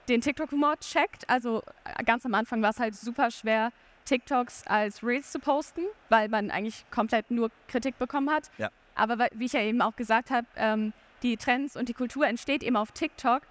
den 0.09 0.21
TikTok-Humor 0.21 0.79
checkt. 0.81 1.29
Also 1.29 1.63
ganz 2.05 2.27
am 2.27 2.35
Anfang 2.35 2.61
war 2.63 2.71
es 2.71 2.81
halt 2.81 2.95
super 2.95 3.31
schwer, 3.31 3.73
TikToks 4.05 4.67
als 4.67 5.03
Reels 5.03 5.33
zu 5.33 5.39
posten, 5.39 5.83
weil 6.11 6.29
man 6.29 6.51
eigentlich 6.51 6.85
komplett 6.91 7.31
nur 7.31 7.51
Kritik 7.69 7.99
bekommen 7.99 8.31
hat. 8.31 8.51
Ja. 8.59 8.71
Aber 8.95 9.29
wie 9.35 9.47
ich 9.47 9.53
ja 9.53 9.61
eben 9.61 9.81
auch 9.81 9.97
gesagt 9.97 10.31
habe, 10.31 10.47
ähm, 10.57 10.93
die 11.25 11.37
Trends 11.37 11.77
und 11.77 11.89
die 11.89 11.95
Kultur 11.95 12.27
entsteht 12.27 12.63
eben 12.63 12.77
auf 12.77 12.93
TikTok. 12.93 13.43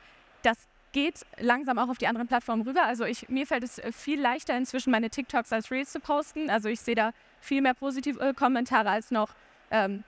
Das 0.44 0.58
geht 0.94 1.26
langsam 1.40 1.80
auch 1.80 1.90
auf 1.90 1.98
die 1.98 2.08
anderen 2.08 2.28
Plattformen 2.28 2.62
rüber. 2.62 2.86
Also 2.86 3.04
ich, 3.04 3.28
mir 3.28 3.46
fällt 3.46 3.64
es 3.64 3.80
äh, 3.80 3.92
viel 3.92 4.22
leichter 4.22 4.56
inzwischen, 4.56 4.92
meine 4.92 5.10
TikToks 5.10 5.52
als 5.52 5.72
Reels 5.72 5.92
zu 5.92 6.00
posten. 6.00 6.50
Also 6.50 6.70
ich 6.70 6.80
sehe 6.80 6.96
da 6.96 7.12
viel 7.42 7.62
mehr 7.62 7.74
positive 7.74 8.20
äh, 8.22 8.34
Kommentare 8.34 8.90
als 8.90 9.12
noch 9.12 9.30
ähm, 9.72 10.04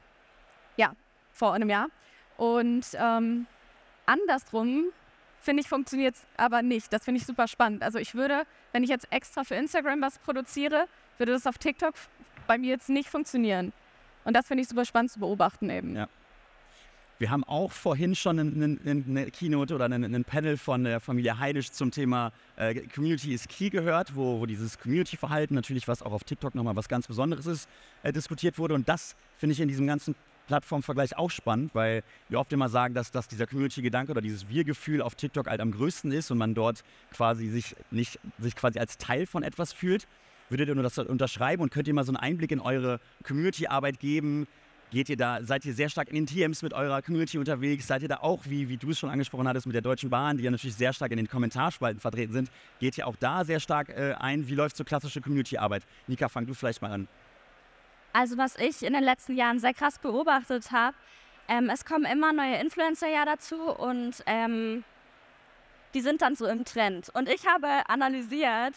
ja, 0.78 0.93
vor 1.34 1.54
einem 1.54 1.69
Jahr. 1.69 1.88
Und 2.38 2.86
ähm, 2.93 3.47
andersrum, 4.06 4.86
finde 5.41 5.62
ich, 5.62 5.67
funktioniert 5.67 6.15
es 6.15 6.25
aber 6.38 6.62
nicht. 6.62 6.93
Das 6.93 7.04
finde 7.04 7.19
ich 7.19 7.25
super 7.25 7.47
spannend. 7.47 7.82
Also 7.82 7.97
ich 7.97 8.13
würde, 8.13 8.45
wenn 8.71 8.84
ich 8.84 8.89
jetzt 8.89 9.12
extra 9.12 9.43
für 9.43 9.56
Instagram 9.56 10.01
was 10.01 10.19
produziere, 10.19 10.88
würde 11.17 11.32
das 11.32 11.47
auf 11.47 11.58
TikTok 11.58 11.95
bei 12.45 12.58
mir 12.60 12.69
jetzt 12.69 12.89
nicht 12.89 13.10
funktionieren. 13.10 13.73
Und 14.23 14.36
das 14.36 14.47
finde 14.47 14.62
ich 14.62 14.69
super 14.69 14.86
spannend 14.86 15.12
zu 15.12 15.19
beobachten 15.19 15.69
eben. 15.69 15.95
Ja. 15.95 16.08
Wir 17.17 17.30
haben 17.30 17.45
auch 17.45 17.71
vorhin 17.71 18.13
schon 18.13 18.39
eine, 18.39 18.78
eine, 18.86 19.32
Keynote 19.32 19.73
oder 19.73 19.86
ein 19.86 20.25
Panel 20.25 20.58
von 20.58 20.84
der 20.84 20.99
Familie 20.99 21.39
Heidisch 21.39 21.71
zum 21.71 21.89
Thema 21.89 22.34
äh, 22.58 22.75
Community 22.93 23.34
is 23.34 23.47
Key 23.47 23.69
gehört, 23.69 24.17
wo, 24.17 24.41
wo 24.41 24.45
dieses 24.45 24.78
Community-Verhalten 24.78 25.56
natürlich, 25.56 25.88
was 25.88 26.01
auch 26.01 26.12
auf 26.12 26.25
TikTok 26.25 26.56
nochmal 26.56 26.75
was 26.75 26.89
ganz 26.89 27.08
Besonderes 27.08 27.45
ist, 27.45 27.69
äh, 28.04 28.12
diskutiert 28.12 28.58
wurde. 28.58 28.73
Und 28.73 28.89
das 28.89 29.15
finde 29.38 29.54
ich 29.54 29.62
in 29.62 29.69
diesem 29.69 29.88
ganzen 29.88 30.13
Plattformvergleich 30.47 31.17
auch 31.17 31.32
spannend, 31.32 31.73
weil 31.73 32.04
wir 32.28 32.38
oft 32.39 32.51
immer 32.51 32.67
sagen, 32.67 32.93
dass, 32.93 33.12
dass 33.12 33.30
dieser 33.30 33.47
Community-Gedanke 33.47 34.12
oder 34.12 34.21
dieses 34.21 34.49
Wir-Gefühl 34.49 35.01
auf 35.01 35.15
TikTok 35.15 35.47
halt 35.47 35.62
am 35.62 35.71
größten 35.71 36.12
ist 36.12 36.32
und 36.32 36.38
man 36.38 36.54
dort 36.54 36.84
quasi 37.13 37.47
sich 37.47 37.78
nicht 37.91 38.19
sich 38.39 38.58
quasi 38.58 38.78
als 38.78 38.97
Teil 38.97 39.25
von 39.25 39.41
etwas 39.41 39.71
fühlt. 39.71 40.06
Würdet 40.49 40.67
ihr 40.67 40.75
nur 40.75 40.84
das 40.84 40.97
unterschreiben 40.99 41.63
und 41.63 41.71
könnt 41.71 41.88
ihr 41.88 41.93
mal 41.93 42.04
so 42.04 42.12
einen 42.12 42.17
Einblick 42.17 42.51
in 42.51 42.60
eure 42.60 42.99
Community-Arbeit 43.23 43.99
geben? 43.99 44.47
Geht 44.91 45.09
ihr 45.09 45.17
da, 45.17 45.39
seid 45.43 45.65
ihr 45.65 45.73
sehr 45.73 45.89
stark 45.89 46.09
in 46.09 46.15
den 46.15 46.27
TMs 46.27 46.61
mit 46.61 46.73
eurer 46.73 47.01
Community 47.01 47.37
unterwegs? 47.37 47.87
Seid 47.87 48.03
ihr 48.03 48.07
da 48.07 48.17
auch, 48.17 48.43
wie, 48.45 48.69
wie 48.69 48.77
du 48.77 48.91
es 48.91 48.99
schon 48.99 49.09
angesprochen 49.09 49.47
hattest, 49.47 49.65
mit 49.65 49.73
der 49.73 49.81
Deutschen 49.81 50.09
Bahn, 50.09 50.37
die 50.37 50.43
ja 50.43 50.51
natürlich 50.51 50.75
sehr 50.75 50.93
stark 50.93 51.11
in 51.11 51.17
den 51.17 51.27
Kommentarspalten 51.27 51.99
vertreten 51.99 52.33
sind? 52.33 52.51
Geht 52.79 52.97
ihr 52.97 53.07
auch 53.07 53.15
da 53.15 53.43
sehr 53.43 53.59
stark 53.59 53.89
äh, 53.89 54.13
ein? 54.19 54.47
Wie 54.47 54.53
läuft 54.53 54.77
so 54.77 54.83
klassische 54.83 55.21
Community-Arbeit? 55.21 55.83
Nika, 56.07 56.29
fang 56.29 56.45
du 56.45 56.53
vielleicht 56.53 56.81
mal 56.81 56.91
an. 56.91 57.07
Also 58.13 58.37
was 58.37 58.55
ich 58.57 58.83
in 58.83 58.93
den 58.93 59.03
letzten 59.03 59.35
Jahren 59.35 59.59
sehr 59.59 59.73
krass 59.73 59.99
beobachtet 59.99 60.71
habe, 60.71 60.95
ähm, 61.47 61.69
es 61.69 61.83
kommen 61.83 62.05
immer 62.05 62.31
neue 62.31 62.55
Influencer 62.61 63.07
ja 63.07 63.25
dazu 63.25 63.57
und 63.57 64.23
ähm, 64.25 64.83
die 65.93 66.01
sind 66.01 66.21
dann 66.21 66.35
so 66.35 66.45
im 66.45 66.63
Trend. 66.63 67.09
Und 67.13 67.27
ich 67.27 67.45
habe 67.47 67.67
analysiert, 67.89 68.75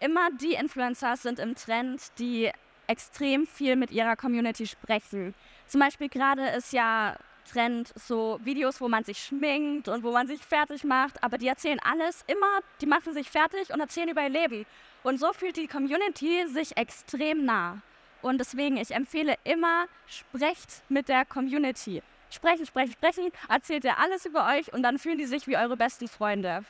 immer 0.00 0.28
die 0.40 0.54
Influencer 0.54 1.16
sind 1.16 1.38
im 1.38 1.54
Trend, 1.54 2.02
die 2.18 2.50
extrem 2.88 3.46
viel 3.46 3.76
mit 3.76 3.92
ihrer 3.92 4.16
Community 4.16 4.66
sprechen. 4.66 5.34
Zum 5.66 5.80
Beispiel 5.80 6.08
gerade 6.08 6.48
ist 6.48 6.72
ja 6.72 7.16
Trend 7.48 7.92
so 7.94 8.38
Videos, 8.42 8.80
wo 8.80 8.88
man 8.88 9.04
sich 9.04 9.18
schminkt 9.18 9.88
und 9.88 10.02
wo 10.02 10.12
man 10.12 10.26
sich 10.26 10.40
fertig 10.40 10.84
macht, 10.84 11.22
aber 11.22 11.38
die 11.38 11.48
erzählen 11.48 11.78
alles 11.82 12.24
immer, 12.26 12.60
die 12.80 12.86
machen 12.86 13.12
sich 13.14 13.30
fertig 13.30 13.72
und 13.72 13.80
erzählen 13.80 14.08
über 14.08 14.22
ihr 14.22 14.28
Leben. 14.28 14.66
Und 15.02 15.18
so 15.18 15.32
fühlt 15.32 15.56
die 15.56 15.66
Community 15.66 16.46
sich 16.48 16.76
extrem 16.76 17.44
nah. 17.44 17.80
Und 18.20 18.38
deswegen, 18.38 18.76
ich 18.76 18.90
empfehle 18.90 19.36
immer, 19.44 19.86
sprecht 20.06 20.82
mit 20.88 21.08
der 21.08 21.24
Community. 21.24 22.02
Sprechen, 22.30 22.66
sprechen, 22.66 22.92
sprechen, 22.92 23.30
erzählt 23.48 23.84
ihr 23.84 23.98
alles 23.98 24.26
über 24.26 24.46
euch 24.48 24.72
und 24.72 24.82
dann 24.82 24.98
fühlen 24.98 25.18
die 25.18 25.24
sich 25.24 25.46
wie 25.46 25.56
eure 25.56 25.76
besten 25.76 26.08
Freunde. 26.08 26.64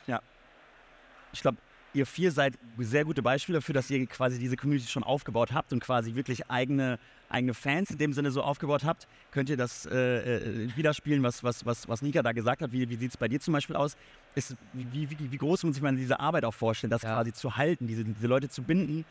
Ich 1.33 1.41
glaube, 1.41 1.57
ihr 1.93 2.05
vier 2.05 2.31
seid 2.31 2.53
sehr 2.77 3.05
gute 3.05 3.21
Beispiele 3.21 3.57
dafür, 3.57 3.73
dass 3.73 3.89
ihr 3.89 4.05
quasi 4.07 4.39
diese 4.39 4.55
Community 4.55 4.87
schon 4.87 5.03
aufgebaut 5.03 5.51
habt 5.53 5.73
und 5.73 5.79
quasi 5.79 6.15
wirklich 6.15 6.49
eigene, 6.49 6.99
eigene 7.29 7.53
Fans 7.53 7.89
in 7.91 7.97
dem 7.97 8.13
Sinne 8.13 8.31
so 8.31 8.41
aufgebaut 8.43 8.83
habt. 8.83 9.07
Könnt 9.31 9.49
ihr 9.49 9.57
das 9.57 9.85
äh, 9.85 10.37
äh, 10.37 10.75
widerspielen, 10.75 11.23
was, 11.23 11.43
was, 11.43 11.65
was, 11.65 11.87
was 11.87 12.01
Nika 12.01 12.21
da 12.21 12.31
gesagt 12.31 12.61
hat? 12.61 12.71
Wie, 12.71 12.89
wie 12.89 12.95
sieht 12.95 13.11
es 13.11 13.17
bei 13.17 13.27
dir 13.27 13.39
zum 13.39 13.53
Beispiel 13.53 13.75
aus? 13.75 13.97
Ist, 14.35 14.55
wie, 14.73 15.09
wie, 15.09 15.31
wie 15.31 15.37
groß 15.37 15.63
muss 15.63 15.81
man 15.81 15.95
diese 15.95 16.19
Arbeit 16.19 16.45
auch 16.45 16.53
vorstellen, 16.53 16.91
das 16.91 17.01
Ja. 17.01 17.15
quasi 17.15 17.33
zu 17.33 17.57
halten, 17.57 17.87
diese, 17.87 18.03
diese 18.03 18.27
Leute 18.27 18.49
zu 18.49 18.61
binden? 18.61 19.05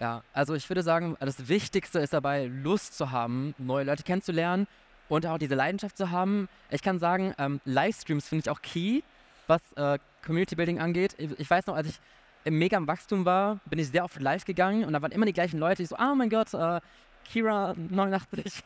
Ja, 0.00 0.22
also 0.32 0.54
ich 0.54 0.68
würde 0.68 0.82
sagen, 0.82 1.16
das 1.20 1.48
Wichtigste 1.48 2.00
ist 2.00 2.12
dabei, 2.12 2.46
Lust 2.46 2.98
zu 2.98 3.12
haben, 3.12 3.54
neue 3.56 3.84
Leute 3.84 4.02
kennenzulernen 4.02 4.66
und 5.08 5.24
auch 5.24 5.38
diese 5.38 5.54
Leidenschaft 5.54 5.96
zu 5.96 6.10
haben. 6.10 6.48
Ich 6.70 6.82
kann 6.82 6.98
sagen, 6.98 7.32
ähm, 7.38 7.60
Livestreams 7.64 8.28
finde 8.28 8.42
ich 8.44 8.50
auch 8.50 8.60
key, 8.60 9.00
was 9.46 9.62
äh, 9.76 9.98
Community 10.26 10.54
Building 10.56 10.80
angeht. 10.80 11.16
Ich, 11.18 11.48
weiß 11.48 11.66
noch, 11.66 11.76
als 11.76 11.88
ich 11.88 12.00
im 12.44 12.58
mega 12.58 12.76
im 12.76 12.86
Wachstum 12.86 13.24
war, 13.24 13.60
bin 13.66 13.78
ich 13.78 13.88
sehr 13.88 14.04
oft 14.04 14.20
live 14.20 14.44
gegangen 14.44 14.84
und 14.84 14.92
da 14.92 15.00
waren 15.00 15.12
immer 15.12 15.26
die 15.26 15.32
gleichen 15.32 15.58
Leute, 15.58 15.82
die 15.82 15.86
so, 15.86 15.96
oh 15.96 16.14
mein 16.14 16.28
Gott, 16.28 16.52
äh, 16.54 16.80
Kira 17.24 17.74
89, 17.76 18.62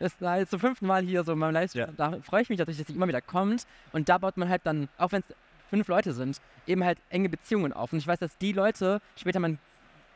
das 0.00 0.20
war 0.20 0.38
jetzt 0.38 0.50
zum 0.50 0.60
fünften 0.60 0.86
Mal 0.86 1.02
hier 1.04 1.22
so 1.22 1.32
in 1.32 1.38
meinem 1.38 1.54
Livestream. 1.54 1.94
Da 1.96 2.18
freue 2.22 2.42
ich 2.42 2.48
mich 2.48 2.58
natürlich, 2.58 2.78
dass 2.78 2.88
sie 2.88 2.94
immer 2.94 3.06
wieder 3.06 3.20
kommt 3.20 3.66
und 3.92 4.08
da 4.08 4.18
baut 4.18 4.36
man 4.36 4.48
halt 4.48 4.62
dann, 4.64 4.88
auch 4.98 5.12
wenn 5.12 5.20
es 5.20 5.36
fünf 5.70 5.86
Leute 5.88 6.12
sind, 6.12 6.40
eben 6.66 6.84
halt 6.84 6.98
enge 7.10 7.28
Beziehungen 7.28 7.72
auf. 7.72 7.92
Und 7.92 7.98
ich 7.98 8.06
weiß, 8.06 8.18
dass 8.18 8.36
die 8.38 8.52
Leute 8.52 9.00
später 9.16 9.40
mein 9.40 9.58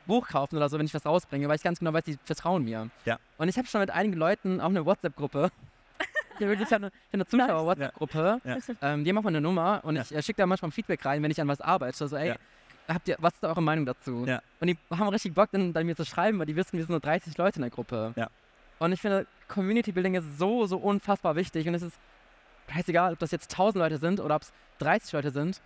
Buch 0.07 0.27
kaufen 0.29 0.57
oder 0.57 0.69
so, 0.69 0.79
wenn 0.79 0.87
ich 0.87 0.95
was 0.95 1.07
rausbringe, 1.07 1.49
weil 1.49 1.57
ich 1.57 1.63
ganz 1.63 1.79
genau 1.79 1.93
weiß, 1.93 2.05
die 2.05 2.19
vertrauen 2.25 2.65
mir. 2.65 2.91
Ja. 3.05 3.19
Und 3.39 3.49
ich 3.49 3.57
habe 3.57 3.69
schon 3.69 3.81
mit 3.81 3.91
einigen 3.91 4.17
Leuten 4.17 4.61
auch 4.61 4.69
eine 4.69 4.85
WhatsApp-Gruppe. 4.85 5.51
Ich 6.41 6.47
habe 6.47 6.59
wirklich 6.59 6.75
eine, 6.75 6.91
eine 7.13 7.27
Zuschauer-WhatsApp-Gruppe. 7.27 8.41
Ja. 8.45 8.57
Ähm, 8.81 9.05
die 9.05 9.11
haben 9.11 9.19
auch 9.19 9.27
eine 9.27 9.41
Nummer 9.43 9.81
und 9.85 9.97
Ja. 9.97 10.03
ich 10.03 10.15
äh, 10.15 10.23
schicke 10.23 10.39
da 10.39 10.47
manchmal 10.47 10.71
Feedback 10.71 11.05
rein, 11.05 11.23
wenn 11.23 11.31
ich 11.31 11.39
an 11.41 11.49
was 11.49 11.61
arbeite. 11.61 12.09
So, 12.09 12.17
ey, 12.17 12.29
Ja. 12.29 12.37
habt 12.89 13.07
ihr, 13.09 13.17
was 13.21 13.35
ist 13.35 13.43
da 13.43 13.49
eure 13.49 13.63
Meinung 13.63 13.85
dazu? 13.85 14.25
Ja. 14.27 14.41
Und 14.59 14.69
die 14.69 14.79
haben 14.91 15.09
richtig 15.09 15.35
Bock, 15.35 15.51
dann 15.53 15.73
bei 15.75 15.85
mir 15.85 15.95
zu 15.97 16.05
schreiben, 16.07 16.39
weil 16.39 16.47
die 16.47 16.57
wissen, 16.57 16.73
wir 16.79 16.81
sind 16.81 16.91
nur 16.91 17.01
30 17.01 17.37
Leute 17.37 17.57
in 17.57 17.63
der 17.63 17.71
Gruppe. 17.71 18.13
Ja. 18.17 18.29
Und 18.79 18.93
ich 18.93 19.01
finde, 19.03 19.27
Community 19.49 19.93
Building 19.93 20.15
ist 20.15 20.39
so, 20.39 20.65
so 20.65 20.79
unfassbar 20.79 21.37
wichtig 21.37 21.69
und 21.69 21.75
es 21.75 21.83
ist 21.83 21.99
scheißegal, 22.73 23.13
ob 23.13 23.19
das 23.19 23.31
jetzt 23.33 23.53
1000 23.53 23.83
Leute 23.83 23.99
sind 23.99 24.19
oder 24.21 24.37
ob 24.37 24.43
es 24.43 24.53
30 24.79 25.13
Leute 25.13 25.31
sind. 25.31 25.61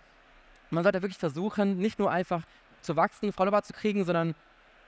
Man 0.71 0.83
sollte 0.83 1.01
wirklich 1.01 1.17
versuchen, 1.19 1.77
nicht 1.77 1.99
nur 1.99 2.11
einfach 2.11 2.41
zu 2.81 2.97
wachsen, 2.97 3.31
Follower 3.31 3.61
zu 3.63 3.71
kriegen, 3.71 4.03
sondern 4.03 4.35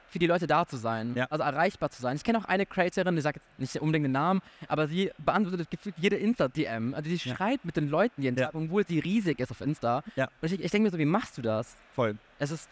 für 0.09 0.19
die 0.19 0.27
Leute 0.27 0.47
da 0.47 0.65
zu 0.65 0.77
sein, 0.77 1.13
Ja. 1.15 1.25
also 1.29 1.43
erreichbar 1.43 1.89
zu 1.89 2.01
sein. 2.01 2.15
Ich 2.15 2.23
kenne 2.23 2.37
auch 2.37 2.45
eine 2.45 2.65
Creatorin, 2.65 3.17
ich 3.17 3.23
sage 3.23 3.39
jetzt 3.57 3.59
nicht 3.75 3.81
unbedingt 3.81 4.05
den 4.05 4.11
Namen, 4.13 4.41
aber 4.67 4.87
sie 4.87 5.11
beantwortet 5.17 5.69
gefühlt 5.69 5.95
jede 5.97 6.15
Insta-DM. 6.15 6.93
Also 6.93 7.09
sie 7.09 7.17
Ja. 7.29 7.35
schreibt 7.35 7.65
mit 7.65 7.75
den 7.75 7.89
Leuten 7.89 8.21
jeden 8.21 8.37
Ja. 8.37 8.45
Tag, 8.47 8.55
obwohl 8.55 8.85
sie 8.85 8.99
riesig 8.99 9.39
ist 9.39 9.51
auf 9.51 9.61
Insta. 9.61 10.03
Ja. 10.15 10.29
Und 10.41 10.51
ich, 10.51 10.61
ich 10.63 10.71
denke 10.71 10.85
mir 10.85 10.91
so, 10.91 10.97
wie 10.97 11.05
machst 11.05 11.37
du 11.37 11.41
das? 11.41 11.75
Voll. 11.93 12.17
Es 12.39 12.51
ist, 12.51 12.69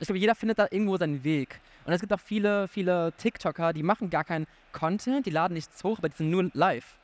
ich 0.00 0.06
glaube, 0.06 0.18
jeder 0.18 0.34
findet 0.34 0.58
da 0.58 0.66
irgendwo 0.70 0.96
seinen 0.96 1.22
Weg. 1.24 1.60
Und 1.84 1.92
es 1.92 2.00
gibt 2.00 2.12
auch 2.12 2.20
viele, 2.20 2.68
viele 2.68 3.12
TikToker, 3.18 3.72
die 3.72 3.82
machen 3.82 4.08
gar 4.08 4.24
keinen 4.24 4.46
Content, 4.72 5.26
die 5.26 5.30
laden 5.30 5.54
nichts 5.54 5.82
hoch, 5.84 5.98
aber 5.98 6.08
die 6.08 6.16
sind 6.16 6.30
nur 6.30 6.50
live. 6.54 6.96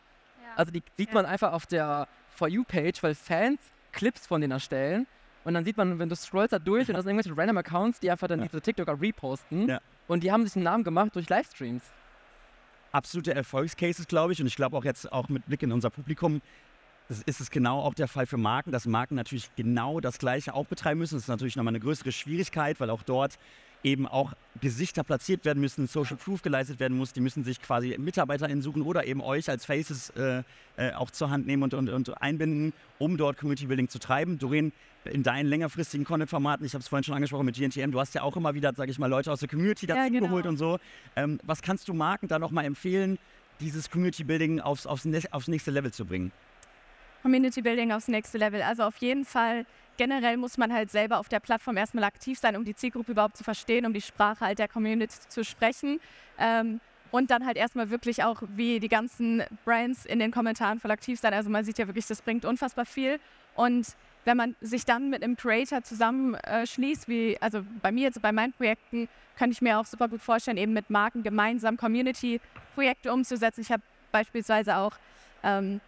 Also 0.56 0.72
die 0.72 0.82
sieht 0.96 1.08
Ja. 1.08 1.14
man 1.14 1.26
einfach 1.26 1.52
auf 1.52 1.66
der 1.66 2.08
For 2.34 2.48
You-Page, 2.48 3.02
weil 3.02 3.14
Fans 3.14 3.60
Clips 3.92 4.26
von 4.26 4.40
denen 4.40 4.52
erstellen. 4.52 5.06
Und 5.44 5.54
dann 5.54 5.64
sieht 5.64 5.76
man, 5.76 5.98
wenn 5.98 6.08
du 6.08 6.16
scrollst 6.16 6.52
da 6.52 6.58
durch 6.58 6.88
und 6.88 6.94
das 6.94 7.04
sind 7.04 7.12
irgendwelche 7.14 7.36
random 7.38 7.56
Accounts, 7.58 8.00
die 8.00 8.10
einfach 8.10 8.28
dann 8.28 8.40
Ja. 8.40 8.46
diese 8.46 8.60
TikToker 8.60 9.00
reposten. 9.00 9.68
Ja. 9.68 9.80
Und 10.06 10.22
die 10.22 10.32
haben 10.32 10.44
sich 10.44 10.56
einen 10.56 10.64
Namen 10.64 10.84
gemacht 10.84 11.14
durch 11.14 11.28
Livestreams. 11.28 11.82
absolute 12.92 13.34
Erfolgscases, 13.34 14.06
glaube 14.08 14.32
ich. 14.32 14.40
Und 14.40 14.46
ich 14.46 14.56
glaube 14.56 14.76
auch 14.76 14.84
jetzt 14.84 15.12
auch 15.12 15.28
mit 15.28 15.44
Blick 15.46 15.62
in 15.62 15.72
unser 15.72 15.90
Publikum 15.90 16.40
das 17.08 17.22
ist 17.22 17.40
es 17.40 17.50
genau 17.50 17.80
auch 17.80 17.94
der 17.94 18.06
Fall 18.06 18.26
für 18.26 18.36
Marken, 18.36 18.70
dass 18.70 18.84
Marken 18.84 19.14
natürlich 19.14 19.50
genau 19.56 19.98
das 19.98 20.18
Gleiche 20.18 20.52
auch 20.52 20.66
betreiben 20.66 20.98
müssen. 21.00 21.14
Das 21.14 21.22
ist 21.22 21.28
natürlich 21.28 21.56
nochmal 21.56 21.72
eine 21.72 21.80
größere 21.80 22.12
Schwierigkeit, 22.12 22.78
weil 22.80 22.90
auch 22.90 23.02
dort 23.02 23.38
eben 23.84 24.06
auch 24.06 24.32
Gesichter 24.60 25.04
platziert 25.04 25.44
werden 25.44 25.60
müssen, 25.60 25.86
Social 25.86 26.16
Proof 26.16 26.42
geleistet 26.42 26.80
werden 26.80 26.96
muss. 26.98 27.12
Die 27.12 27.20
müssen 27.20 27.44
sich 27.44 27.62
quasi 27.62 27.96
MitarbeiterInnen 27.98 28.62
suchen 28.62 28.82
oder 28.82 29.06
eben 29.06 29.20
euch 29.20 29.48
als 29.48 29.64
Faces 29.64 30.10
äh, 30.10 30.42
äh, 30.76 30.92
auch 30.94 31.10
zur 31.10 31.30
Hand 31.30 31.46
nehmen 31.46 31.62
und, 31.62 31.74
und, 31.74 31.88
und 31.88 32.20
einbinden, 32.20 32.72
um 32.98 33.16
dort 33.16 33.38
Community 33.38 33.66
Building 33.66 33.88
zu 33.88 33.98
treiben. 33.98 34.38
Doreen, 34.38 34.72
in 35.04 35.22
deinen 35.22 35.46
längerfristigen 35.46 36.04
Content-Formaten, 36.04 36.66
ich 36.66 36.74
habe 36.74 36.82
es 36.82 36.88
vorhin 36.88 37.04
schon 37.04 37.14
angesprochen 37.14 37.46
mit 37.46 37.56
GNTM, 37.56 37.92
du 37.92 38.00
hast 38.00 38.14
ja 38.14 38.22
auch 38.22 38.36
immer 38.36 38.54
wieder, 38.54 38.72
sage 38.74 38.90
ich 38.90 38.98
mal, 38.98 39.06
Leute 39.06 39.30
aus 39.30 39.40
der 39.40 39.48
Community 39.48 39.86
Ja, 39.86 39.94
dazu 39.94 40.12
genau. 40.12 40.26
geholt 40.26 40.46
und 40.46 40.56
so. 40.56 40.78
Ähm, 41.16 41.38
was 41.44 41.62
kannst 41.62 41.88
du 41.88 41.94
Marken 41.94 42.28
da 42.28 42.38
nochmal 42.38 42.64
empfehlen, 42.64 43.18
dieses 43.60 43.90
Community 43.90 44.24
Building 44.24 44.60
aufs, 44.60 44.86
aufs, 44.86 45.06
aufs 45.30 45.48
nächste 45.48 45.70
Level 45.70 45.92
zu 45.92 46.04
bringen? 46.04 46.32
Community 47.22 47.62
Building 47.62 47.92
aufs 47.92 48.08
nächste 48.08 48.38
Level. 48.38 48.62
Also 48.62 48.84
auf 48.84 48.96
jeden 48.98 49.24
Fall, 49.24 49.66
generell 49.98 50.38
muss 50.38 50.56
man 50.56 50.72
halt 50.72 50.90
selber 50.90 51.18
auf 51.18 51.28
der 51.28 51.40
Plattform 51.40 51.76
erstmal 51.76 52.04
aktiv 52.04 52.38
sein, 52.38 52.56
um 52.56 52.64
die 52.64 52.74
Zielgruppe 52.74 53.12
überhaupt 53.12 53.36
zu 53.36 53.44
verstehen, 53.44 53.84
um 53.84 53.92
die 53.92 54.00
Sprache 54.00 54.46
halt 54.46 54.58
der 54.58 54.68
Community 54.68 55.18
zu 55.28 55.44
sprechen. 55.44 56.00
Ähm, 56.38 56.80
und 57.10 57.30
dann 57.30 57.46
halt 57.46 57.56
erstmal 57.56 57.90
wirklich 57.90 58.22
auch 58.22 58.42
wie 58.54 58.80
die 58.80 58.88
ganzen 58.88 59.42
Brands 59.64 60.04
in 60.04 60.18
den 60.18 60.30
Kommentaren 60.30 60.78
voll 60.78 60.90
aktiv 60.90 61.18
sein. 61.18 61.34
Also 61.34 61.50
man 61.50 61.64
sieht 61.64 61.78
ja 61.78 61.86
wirklich, 61.86 62.06
das 62.06 62.22
bringt 62.22 62.44
unfassbar 62.44 62.84
viel. 62.84 63.18
Und 63.54 63.96
wenn 64.24 64.36
man 64.36 64.56
sich 64.60 64.84
dann 64.84 65.08
mit 65.10 65.22
einem 65.22 65.36
Creator 65.36 65.82
zusammenschließt, 65.82 67.08
wie 67.08 67.38
also 67.40 67.62
bei 67.82 67.92
mir 67.92 68.04
jetzt 68.04 68.20
bei 68.20 68.30
meinen 68.30 68.52
Projekten, 68.52 69.08
könnte 69.38 69.52
ich 69.52 69.62
mir 69.62 69.78
auch 69.78 69.86
super 69.86 70.08
gut 70.08 70.20
vorstellen, 70.20 70.58
eben 70.58 70.74
mit 70.74 70.90
Marken 70.90 71.22
gemeinsam 71.22 71.76
Community-Projekte 71.76 73.12
umzusetzen. 73.12 73.62
Ich 73.62 73.72
habe 73.72 73.82
beispielsweise 74.12 74.76
auch 74.76 74.92
ähm, 75.42 75.80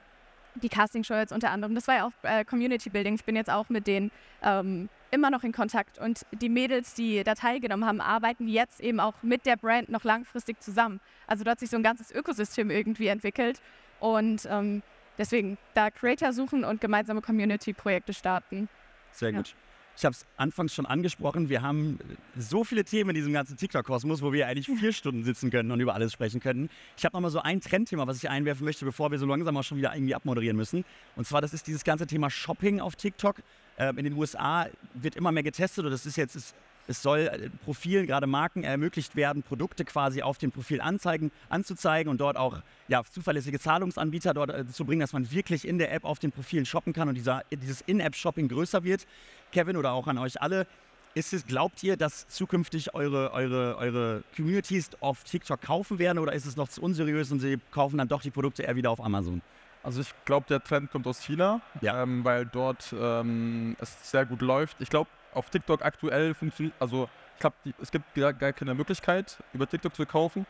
die 0.62 0.68
Castingshow 0.68 1.14
jetzt 1.14 1.32
unter 1.32 1.50
anderem, 1.50 1.74
das 1.74 1.88
war 1.88 1.96
ja 1.96 2.06
auch 2.06 2.12
äh, 2.22 2.44
Community 2.44 2.90
Building. 2.90 3.14
Ich 3.14 3.24
bin 3.24 3.36
jetzt 3.36 3.50
auch 3.50 3.68
mit 3.68 3.86
denen 3.86 4.10
ähm, 4.42 4.88
immer 5.10 5.30
noch 5.30 5.42
in 5.42 5.52
Kontakt 5.52 5.98
und 5.98 6.24
die 6.32 6.48
Mädels, 6.48 6.94
die 6.94 7.22
da 7.24 7.34
teilgenommen 7.34 7.86
haben, 7.86 8.00
arbeiten 8.00 8.48
jetzt 8.48 8.80
eben 8.80 9.00
auch 9.00 9.14
mit 9.22 9.46
der 9.46 9.56
Brand 9.56 9.88
noch 9.88 10.04
langfristig 10.04 10.60
zusammen. 10.60 11.00
Also 11.26 11.44
dort 11.44 11.52
hat 11.52 11.60
sich 11.60 11.70
so 11.70 11.76
ein 11.76 11.82
ganzes 11.82 12.10
Ökosystem 12.10 12.70
irgendwie 12.70 13.08
entwickelt 13.08 13.60
und 13.98 14.46
ähm, 14.50 14.82
deswegen 15.18 15.58
da 15.74 15.90
Creator 15.90 16.32
suchen 16.32 16.64
und 16.64 16.80
gemeinsame 16.80 17.20
Community-Projekte 17.20 18.12
starten. 18.12 18.68
Sehr 19.12 19.32
Ja. 19.54 19.69
Ich 19.96 20.04
habe 20.04 20.14
es 20.14 20.24
anfangs 20.36 20.74
schon 20.74 20.86
angesprochen, 20.86 21.48
wir 21.48 21.62
haben 21.62 21.98
so 22.36 22.64
viele 22.64 22.84
Themen 22.84 23.10
in 23.10 23.16
diesem 23.16 23.32
ganzen 23.32 23.56
TikTok-Kosmos, 23.56 24.22
wo 24.22 24.32
wir 24.32 24.46
eigentlich 24.46 24.66
vier 24.66 24.92
Stunden 24.92 25.24
sitzen 25.24 25.50
können 25.50 25.70
und 25.70 25.80
über 25.80 25.94
alles 25.94 26.12
sprechen 26.12 26.40
können. 26.40 26.70
Ich 26.96 27.04
habe 27.04 27.14
nochmal 27.14 27.30
so 27.30 27.40
ein 27.40 27.60
Trendthema, 27.60 28.06
was 28.06 28.16
ich 28.16 28.30
einwerfen 28.30 28.64
möchte, 28.64 28.84
bevor 28.84 29.10
wir 29.10 29.18
so 29.18 29.26
langsam 29.26 29.56
auch 29.56 29.62
schon 29.62 29.76
wieder 29.76 29.94
irgendwie 29.94 30.14
abmoderieren 30.14 30.56
müssen. 30.56 30.84
Und 31.16 31.26
zwar, 31.26 31.42
das 31.42 31.52
ist 31.52 31.66
dieses 31.66 31.84
ganze 31.84 32.06
Thema 32.06 32.30
Shopping 32.30 32.80
auf 32.80 32.96
TikTok. 32.96 33.42
Ähm, 33.78 33.98
in 33.98 34.04
den 34.04 34.14
USA 34.14 34.68
wird 34.94 35.16
immer 35.16 35.32
mehr 35.32 35.42
getestet 35.42 35.84
und 35.84 35.90
das 35.90 36.06
ist 36.06 36.16
jetzt, 36.16 36.34
es, 36.34 36.54
es 36.86 37.02
soll 37.02 37.20
äh, 37.20 37.50
Profilen, 37.64 38.06
gerade 38.06 38.26
Marken 38.26 38.64
ermöglicht 38.64 39.16
werden, 39.16 39.42
Produkte 39.42 39.84
quasi 39.84 40.22
auf 40.22 40.38
dem 40.38 40.50
Profil 40.52 40.80
anzeigen, 40.80 41.30
anzuzeigen 41.48 42.10
und 42.10 42.20
dort 42.20 42.36
auch 42.36 42.58
ja, 42.88 43.02
zuverlässige 43.04 43.58
Zahlungsanbieter 43.60 44.34
dort 44.34 44.50
äh, 44.50 44.66
zu 44.66 44.84
bringen, 44.84 45.00
dass 45.00 45.12
man 45.12 45.30
wirklich 45.30 45.66
in 45.66 45.78
der 45.78 45.92
App 45.92 46.04
auf 46.04 46.18
den 46.18 46.32
Profilen 46.32 46.66
shoppen 46.66 46.92
kann 46.92 47.08
und 47.08 47.14
dieser, 47.14 47.42
dieses 47.50 47.80
In-App-Shopping 47.82 48.48
größer 48.48 48.82
wird. 48.84 49.06
Kevin 49.52 49.76
oder 49.76 49.92
auch 49.92 50.06
an 50.06 50.18
euch 50.18 50.40
alle. 50.40 50.66
Ist 51.12 51.32
es, 51.32 51.44
glaubt 51.44 51.82
ihr, 51.82 51.96
dass 51.96 52.28
zukünftig 52.28 52.94
eure, 52.94 53.32
eure, 53.32 53.76
eure 53.78 54.22
Communities 54.36 54.90
auf 55.00 55.24
TikTok 55.24 55.60
kaufen 55.60 55.98
werden 55.98 56.20
oder 56.20 56.32
ist 56.34 56.46
es 56.46 56.54
noch 56.54 56.68
zu 56.68 56.80
unseriös 56.82 57.32
und 57.32 57.40
sie 57.40 57.58
kaufen 57.72 57.98
dann 57.98 58.06
doch 58.06 58.22
die 58.22 58.30
Produkte 58.30 58.62
eher 58.62 58.76
wieder 58.76 58.90
auf 58.90 59.00
Amazon? 59.00 59.42
Also 59.82 60.02
ich 60.02 60.12
glaube, 60.24 60.46
der 60.48 60.62
Trend 60.62 60.92
kommt 60.92 61.08
aus 61.08 61.20
China, 61.20 61.62
Ja. 61.80 62.02
ähm, 62.02 62.22
weil 62.24 62.46
dort 62.46 62.94
ähm, 62.96 63.76
es 63.80 64.10
sehr 64.10 64.24
gut 64.24 64.40
läuft. 64.40 64.80
Ich 64.80 64.88
glaube, 64.90 65.10
auf 65.32 65.50
TikTok 65.50 65.82
aktuell 65.84 66.34
funktioniert, 66.34 66.74
also 66.78 67.08
ich 67.34 67.40
glaube, 67.40 67.56
es 67.80 67.90
gibt 67.90 68.14
gar, 68.14 68.32
gar 68.32 68.52
keine 68.52 68.74
Möglichkeit, 68.74 69.38
über 69.52 69.66
TikTok 69.66 69.94
zu 69.94 70.04
kaufen. 70.04 70.46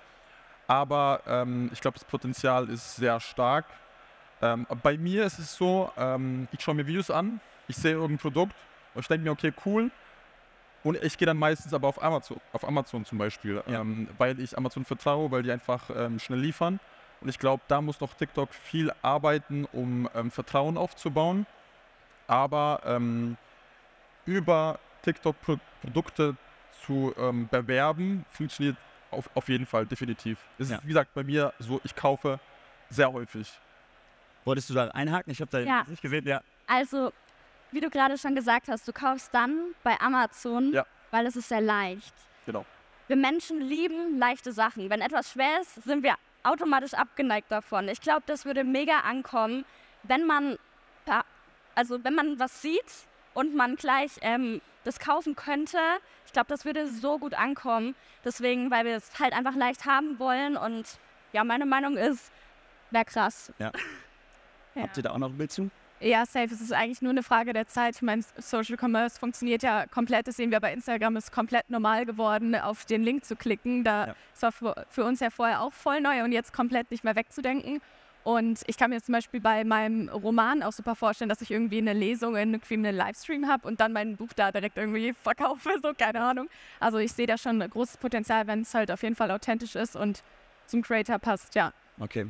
Aber 0.67 1.21
ähm, 1.27 1.71
ich 1.73 1.81
glaube, 1.81 1.99
das 1.99 2.05
Potenzial 2.05 2.69
ist 2.69 2.97
sehr 2.97 3.19
stark. 3.21 3.65
Ähm, 4.43 4.67
bei 4.83 4.97
mir 4.97 5.25
ist 5.25 5.39
es 5.39 5.55
so, 5.55 5.91
ähm, 5.97 6.49
ich 6.53 6.61
schaue 6.63 6.75
mir 6.75 6.87
Videos 6.87 7.11
an, 7.11 7.41
ich 7.69 7.77
sehe 7.77 7.93
irgendein 7.93 8.19
Produkt 8.19 8.55
und 8.95 9.03
ich 9.03 9.09
denke 9.09 9.25
mir, 9.25 9.33
okay, 9.33 9.53
cool. 9.67 9.91
Und 10.83 10.97
ich 11.03 11.19
gehe 11.19 11.27
dann 11.27 11.37
meistens 11.37 11.75
aber 11.75 11.89
auf 11.89 12.03
Amazon, 12.03 12.41
auf 12.53 12.67
Amazon 12.67 13.05
zum 13.05 13.19
Beispiel, 13.19 13.63
Ja. 13.67 13.81
ähm, 13.81 14.09
weil 14.19 14.41
ich 14.41 14.57
Amazon 14.57 14.85
vertraue, 14.85 15.31
weil 15.31 15.43
die 15.43 15.53
einfach 15.53 15.91
ähm, 15.95 16.19
schnell 16.19 16.41
liefern. 16.41 16.81
Und 17.21 17.29
ich 17.29 17.39
glaube, 17.39 17.63
da 17.69 17.83
muss 17.83 18.01
noch 18.01 18.15
TikTok 18.15 18.53
viel 18.55 18.91
arbeiten, 19.03 19.67
um 19.73 20.09
ähm, 20.15 20.31
Vertrauen 20.31 20.79
aufzubauen. 20.79 21.47
Aber 22.27 22.81
über 24.31 24.79
TikTok 25.03 25.41
Pro 25.43 25.57
Produkte 25.83 26.37
zu 26.85 27.13
ähm, 27.19 27.49
bewerben, 27.51 28.25
funktioniert 28.31 28.77
auf, 29.11 29.29
auf 29.35 29.49
jeden 29.49 29.67
Fall, 29.67 29.87
definitiv. 29.87 30.39
Es 30.59 30.69
Ja. 30.71 30.77
ist, 30.77 30.85
wie 30.85 30.89
gesagt, 30.89 31.13
bei 31.15 31.25
mir 31.25 31.53
so, 31.59 31.81
ich 31.85 31.95
kaufe 31.97 32.39
sehr 32.91 33.11
häufig. 33.13 33.51
Wolltest 34.45 34.71
du 34.71 34.75
da 34.75 34.89
einhaken? 34.89 35.33
Ich 35.33 35.41
habe 35.41 35.51
da 35.51 35.59
Ja. 35.61 35.85
nicht 35.89 36.03
gesehen. 36.03 36.27
Ja. 36.27 36.43
Also, 36.67 37.13
wie 37.73 37.81
du 37.81 37.89
gerade 37.91 38.17
schon 38.19 38.35
gesagt 38.35 38.69
hast, 38.69 38.87
du 38.87 38.93
kaufst 38.93 39.33
dann 39.35 39.75
bei 39.83 39.99
Amazon, 40.01 40.73
Ja. 40.73 40.85
weil 41.11 41.27
es 41.27 41.35
ist 41.37 41.49
sehr 41.49 41.61
leicht. 41.61 42.15
Genau. 42.47 42.65
Wir 43.09 43.17
Menschen 43.17 43.61
lieben 43.61 44.19
leichte 44.19 44.53
Sachen. 44.53 44.89
Wenn 44.91 45.01
etwas 45.01 45.33
schwer 45.33 45.61
ist, 45.63 45.83
sind 45.83 46.03
wir 46.03 46.15
automatisch 46.43 46.95
abgeneigt 46.95 47.51
davon. 47.51 47.89
Ich 47.89 48.01
glaube, 48.01 48.23
das 48.27 48.45
würde 48.45 48.65
mega 48.65 49.01
ankommen, 49.01 49.65
wenn 50.05 50.27
man, 50.27 50.57
also 51.75 52.03
wenn 52.05 52.15
man 52.15 52.39
was 52.39 52.63
sieht 52.63 53.09
und 53.35 53.55
man 53.55 53.77
gleich 53.77 54.13
ähm, 54.23 54.61
das 54.85 54.99
kaufen 54.99 55.37
könnte. 55.37 55.79
Ich 56.27 56.33
glaube, 56.33 56.49
das 56.49 56.65
würde 56.65 56.89
so 56.89 57.19
gut 57.19 57.35
ankommen. 57.35 57.95
Deswegen, 58.25 58.71
weil 58.71 58.85
wir 58.85 58.97
es 58.97 59.19
halt 59.19 59.33
einfach 59.33 59.55
leicht 59.57 59.85
haben 59.87 60.19
wollen 60.19 60.57
und 60.57 60.85
ja, 61.33 61.45
meine 61.45 61.67
Meinung 61.67 61.97
ist, 61.97 62.33
wäre 62.91 63.05
krass. 63.05 63.53
Ja. 64.77 64.83
Habt 64.85 64.97
ihr 64.97 65.03
da 65.03 65.11
auch 65.11 65.19
noch 65.19 65.31
ein 65.31 65.37
Bild 65.37 65.51
zu? 65.51 65.69
Ja, 65.99 66.25
safe. 66.25 66.47
Es 66.55 66.61
ist 66.61 66.73
eigentlich 66.73 67.03
nur 67.03 67.11
eine 67.11 67.25
Frage 67.25 67.53
der 67.53 67.67
Zeit. 67.67 67.97
Ich 67.97 68.03
meine, 68.03 68.23
Social 68.39 68.77
Commerce 68.81 69.19
funktioniert 69.19 69.63
ja 69.65 69.85
komplett. 69.87 70.29
Das 70.29 70.37
sehen 70.37 70.51
wir 70.53 70.61
bei 70.61 70.73
Instagram. 70.73 71.17
ist 71.17 71.33
komplett 71.33 71.69
normal 71.69 72.07
geworden, 72.07 72.55
auf 72.55 72.85
den 72.87 73.03
Link 73.03 73.25
zu 73.25 73.35
klicken. 73.35 73.83
Da 73.83 74.07
Ja. 74.07 74.15
das 74.33 74.43
war 74.43 74.53
für, 74.53 74.87
für 74.89 75.05
uns 75.05 75.19
ja 75.21 75.29
vorher 75.31 75.61
auch 75.61 75.73
voll 75.73 76.01
neu 76.01 76.23
und 76.23 76.31
jetzt 76.33 76.53
komplett 76.53 76.91
nicht 76.93 77.03
mehr 77.03 77.17
wegzudenken. 77.17 77.83
Und 78.23 78.63
ich 78.67 78.77
kann 78.77 78.91
mir 78.91 79.03
zum 79.03 79.13
Beispiel 79.13 79.41
bei 79.41 79.65
meinem 79.65 80.09
Roman 80.09 80.63
auch 80.63 80.73
super 80.73 80.95
vorstellen, 80.95 81.29
dass 81.29 81.41
ich 81.41 81.51
irgendwie 81.51 81.79
eine 81.79 81.95
Lesung, 81.95 82.37
irgendwie 82.37 82.75
einen 82.75 82.95
Livestream 82.95 83.49
habe 83.49 83.67
und 83.67 83.81
dann 83.81 83.93
mein 83.93 84.17
Buch 84.17 84.33
da 84.37 84.53
direkt 84.53 84.77
irgendwie 84.77 85.15
verkaufe. 85.23 85.71
So, 85.83 85.93
keine 85.97 86.21
Ahnung. 86.21 86.49
Also 86.81 86.99
ich 86.99 87.13
sehe 87.13 87.27
da 87.27 87.39
schon 87.39 87.61
großes 87.61 87.97
Potenzial, 87.97 88.47
wenn 88.47 88.63
es 88.63 88.75
halt 88.75 88.91
auf 88.91 89.03
jeden 89.03 89.17
Fall 89.17 89.31
authentisch 89.31 89.75
ist 89.75 89.97
und 89.97 90.23
zum 90.67 90.83
Creator 90.83 91.19
passt, 91.19 91.55
ja. 91.55 91.73
Okay. 91.99 92.27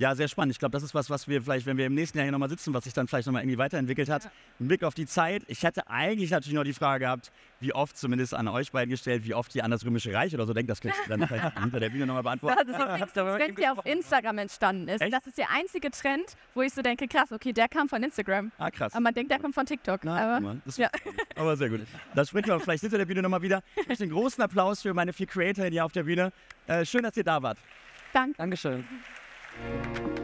Ja, 0.00 0.14
sehr 0.14 0.28
spannend. 0.28 0.52
Ich 0.52 0.58
glaube, 0.58 0.72
das 0.72 0.82
ist 0.82 0.94
was, 0.94 1.10
was 1.10 1.28
wir 1.28 1.42
vielleicht, 1.42 1.66
wenn 1.66 1.76
wir 1.76 1.84
im 1.84 1.92
nächsten 1.92 2.16
Jahr 2.16 2.24
hier 2.24 2.32
nochmal 2.32 2.48
sitzen, 2.48 2.72
was 2.72 2.84
sich 2.84 2.94
dann 2.94 3.06
vielleicht 3.06 3.26
nochmal 3.26 3.42
irgendwie 3.42 3.58
weiterentwickelt 3.58 4.08
hat. 4.08 4.30
Ein 4.58 4.66
Blick 4.66 4.82
auf 4.82 4.94
die 4.94 5.04
Zeit. 5.04 5.42
Ich 5.46 5.62
hätte 5.62 5.88
eigentlich 5.88 6.30
natürlich 6.30 6.54
noch 6.54 6.64
die 6.64 6.72
Frage 6.72 7.04
gehabt, 7.04 7.30
wie 7.60 7.74
oft 7.74 7.98
zumindest 7.98 8.32
an 8.32 8.48
euch 8.48 8.72
beiden 8.72 8.88
gestellt, 8.88 9.26
wie 9.26 9.34
oft 9.34 9.54
ihr 9.54 9.62
an 9.62 9.70
das 9.70 9.84
Römische 9.84 10.14
Reich 10.14 10.32
oder 10.32 10.46
so 10.46 10.54
denkt. 10.54 10.70
Das 10.70 10.80
könnt 10.80 10.94
ihr 11.06 11.18
dann 11.18 11.28
vielleicht 11.28 11.58
hinter 11.60 11.80
der 11.80 11.90
Bühne 11.90 12.06
nochmal 12.06 12.22
beantworten. 12.22 12.56
Das 12.66 12.68
ist 12.68 13.18
ein 13.18 13.36
Trend, 13.36 13.58
der 13.58 13.72
auf 13.72 13.84
Instagram 13.84 14.38
entstanden 14.38 14.88
ist. 14.88 15.02
Echt? 15.02 15.12
Das 15.12 15.26
ist 15.26 15.36
der 15.36 15.50
einzige 15.50 15.90
Trend, 15.90 16.34
wo 16.54 16.62
ich 16.62 16.72
so 16.72 16.80
denke, 16.80 17.06
krass, 17.06 17.30
okay, 17.30 17.52
der 17.52 17.68
kam 17.68 17.86
von 17.86 18.02
Instagram. 18.02 18.52
Ah, 18.56 18.70
krass. 18.70 18.94
Aber 18.94 19.02
man 19.02 19.12
denkt, 19.12 19.30
der 19.30 19.38
kommt 19.38 19.54
von 19.54 19.66
TikTok. 19.66 20.00
Na, 20.04 20.38
aber 20.38 20.56
das 20.64 20.78
ja. 20.78 20.88
Aber 21.36 21.58
sehr 21.58 21.68
gut. 21.68 21.82
Das 22.14 22.30
sprechen 22.30 22.48
wir 22.48 22.58
vielleicht 22.58 22.80
hinter 22.80 22.96
der 22.96 23.04
Bühne 23.04 23.20
nochmal 23.20 23.42
wieder. 23.42 23.62
Ich 23.76 23.86
möchte 23.86 24.04
einen 24.04 24.12
großen 24.14 24.42
Applaus 24.42 24.80
für 24.80 24.94
meine 24.94 25.12
vier 25.12 25.26
Creator 25.26 25.66
hier 25.66 25.84
auf 25.84 25.92
der 25.92 26.04
Bühne. 26.04 26.32
Äh, 26.68 26.86
schön, 26.86 27.02
dass 27.02 27.18
ihr 27.18 27.24
da 27.24 27.42
wart. 27.42 27.58
danke. 28.14 28.38
Dankeschön. 28.38 28.86
Thank 29.62 29.96
you. 29.96 30.19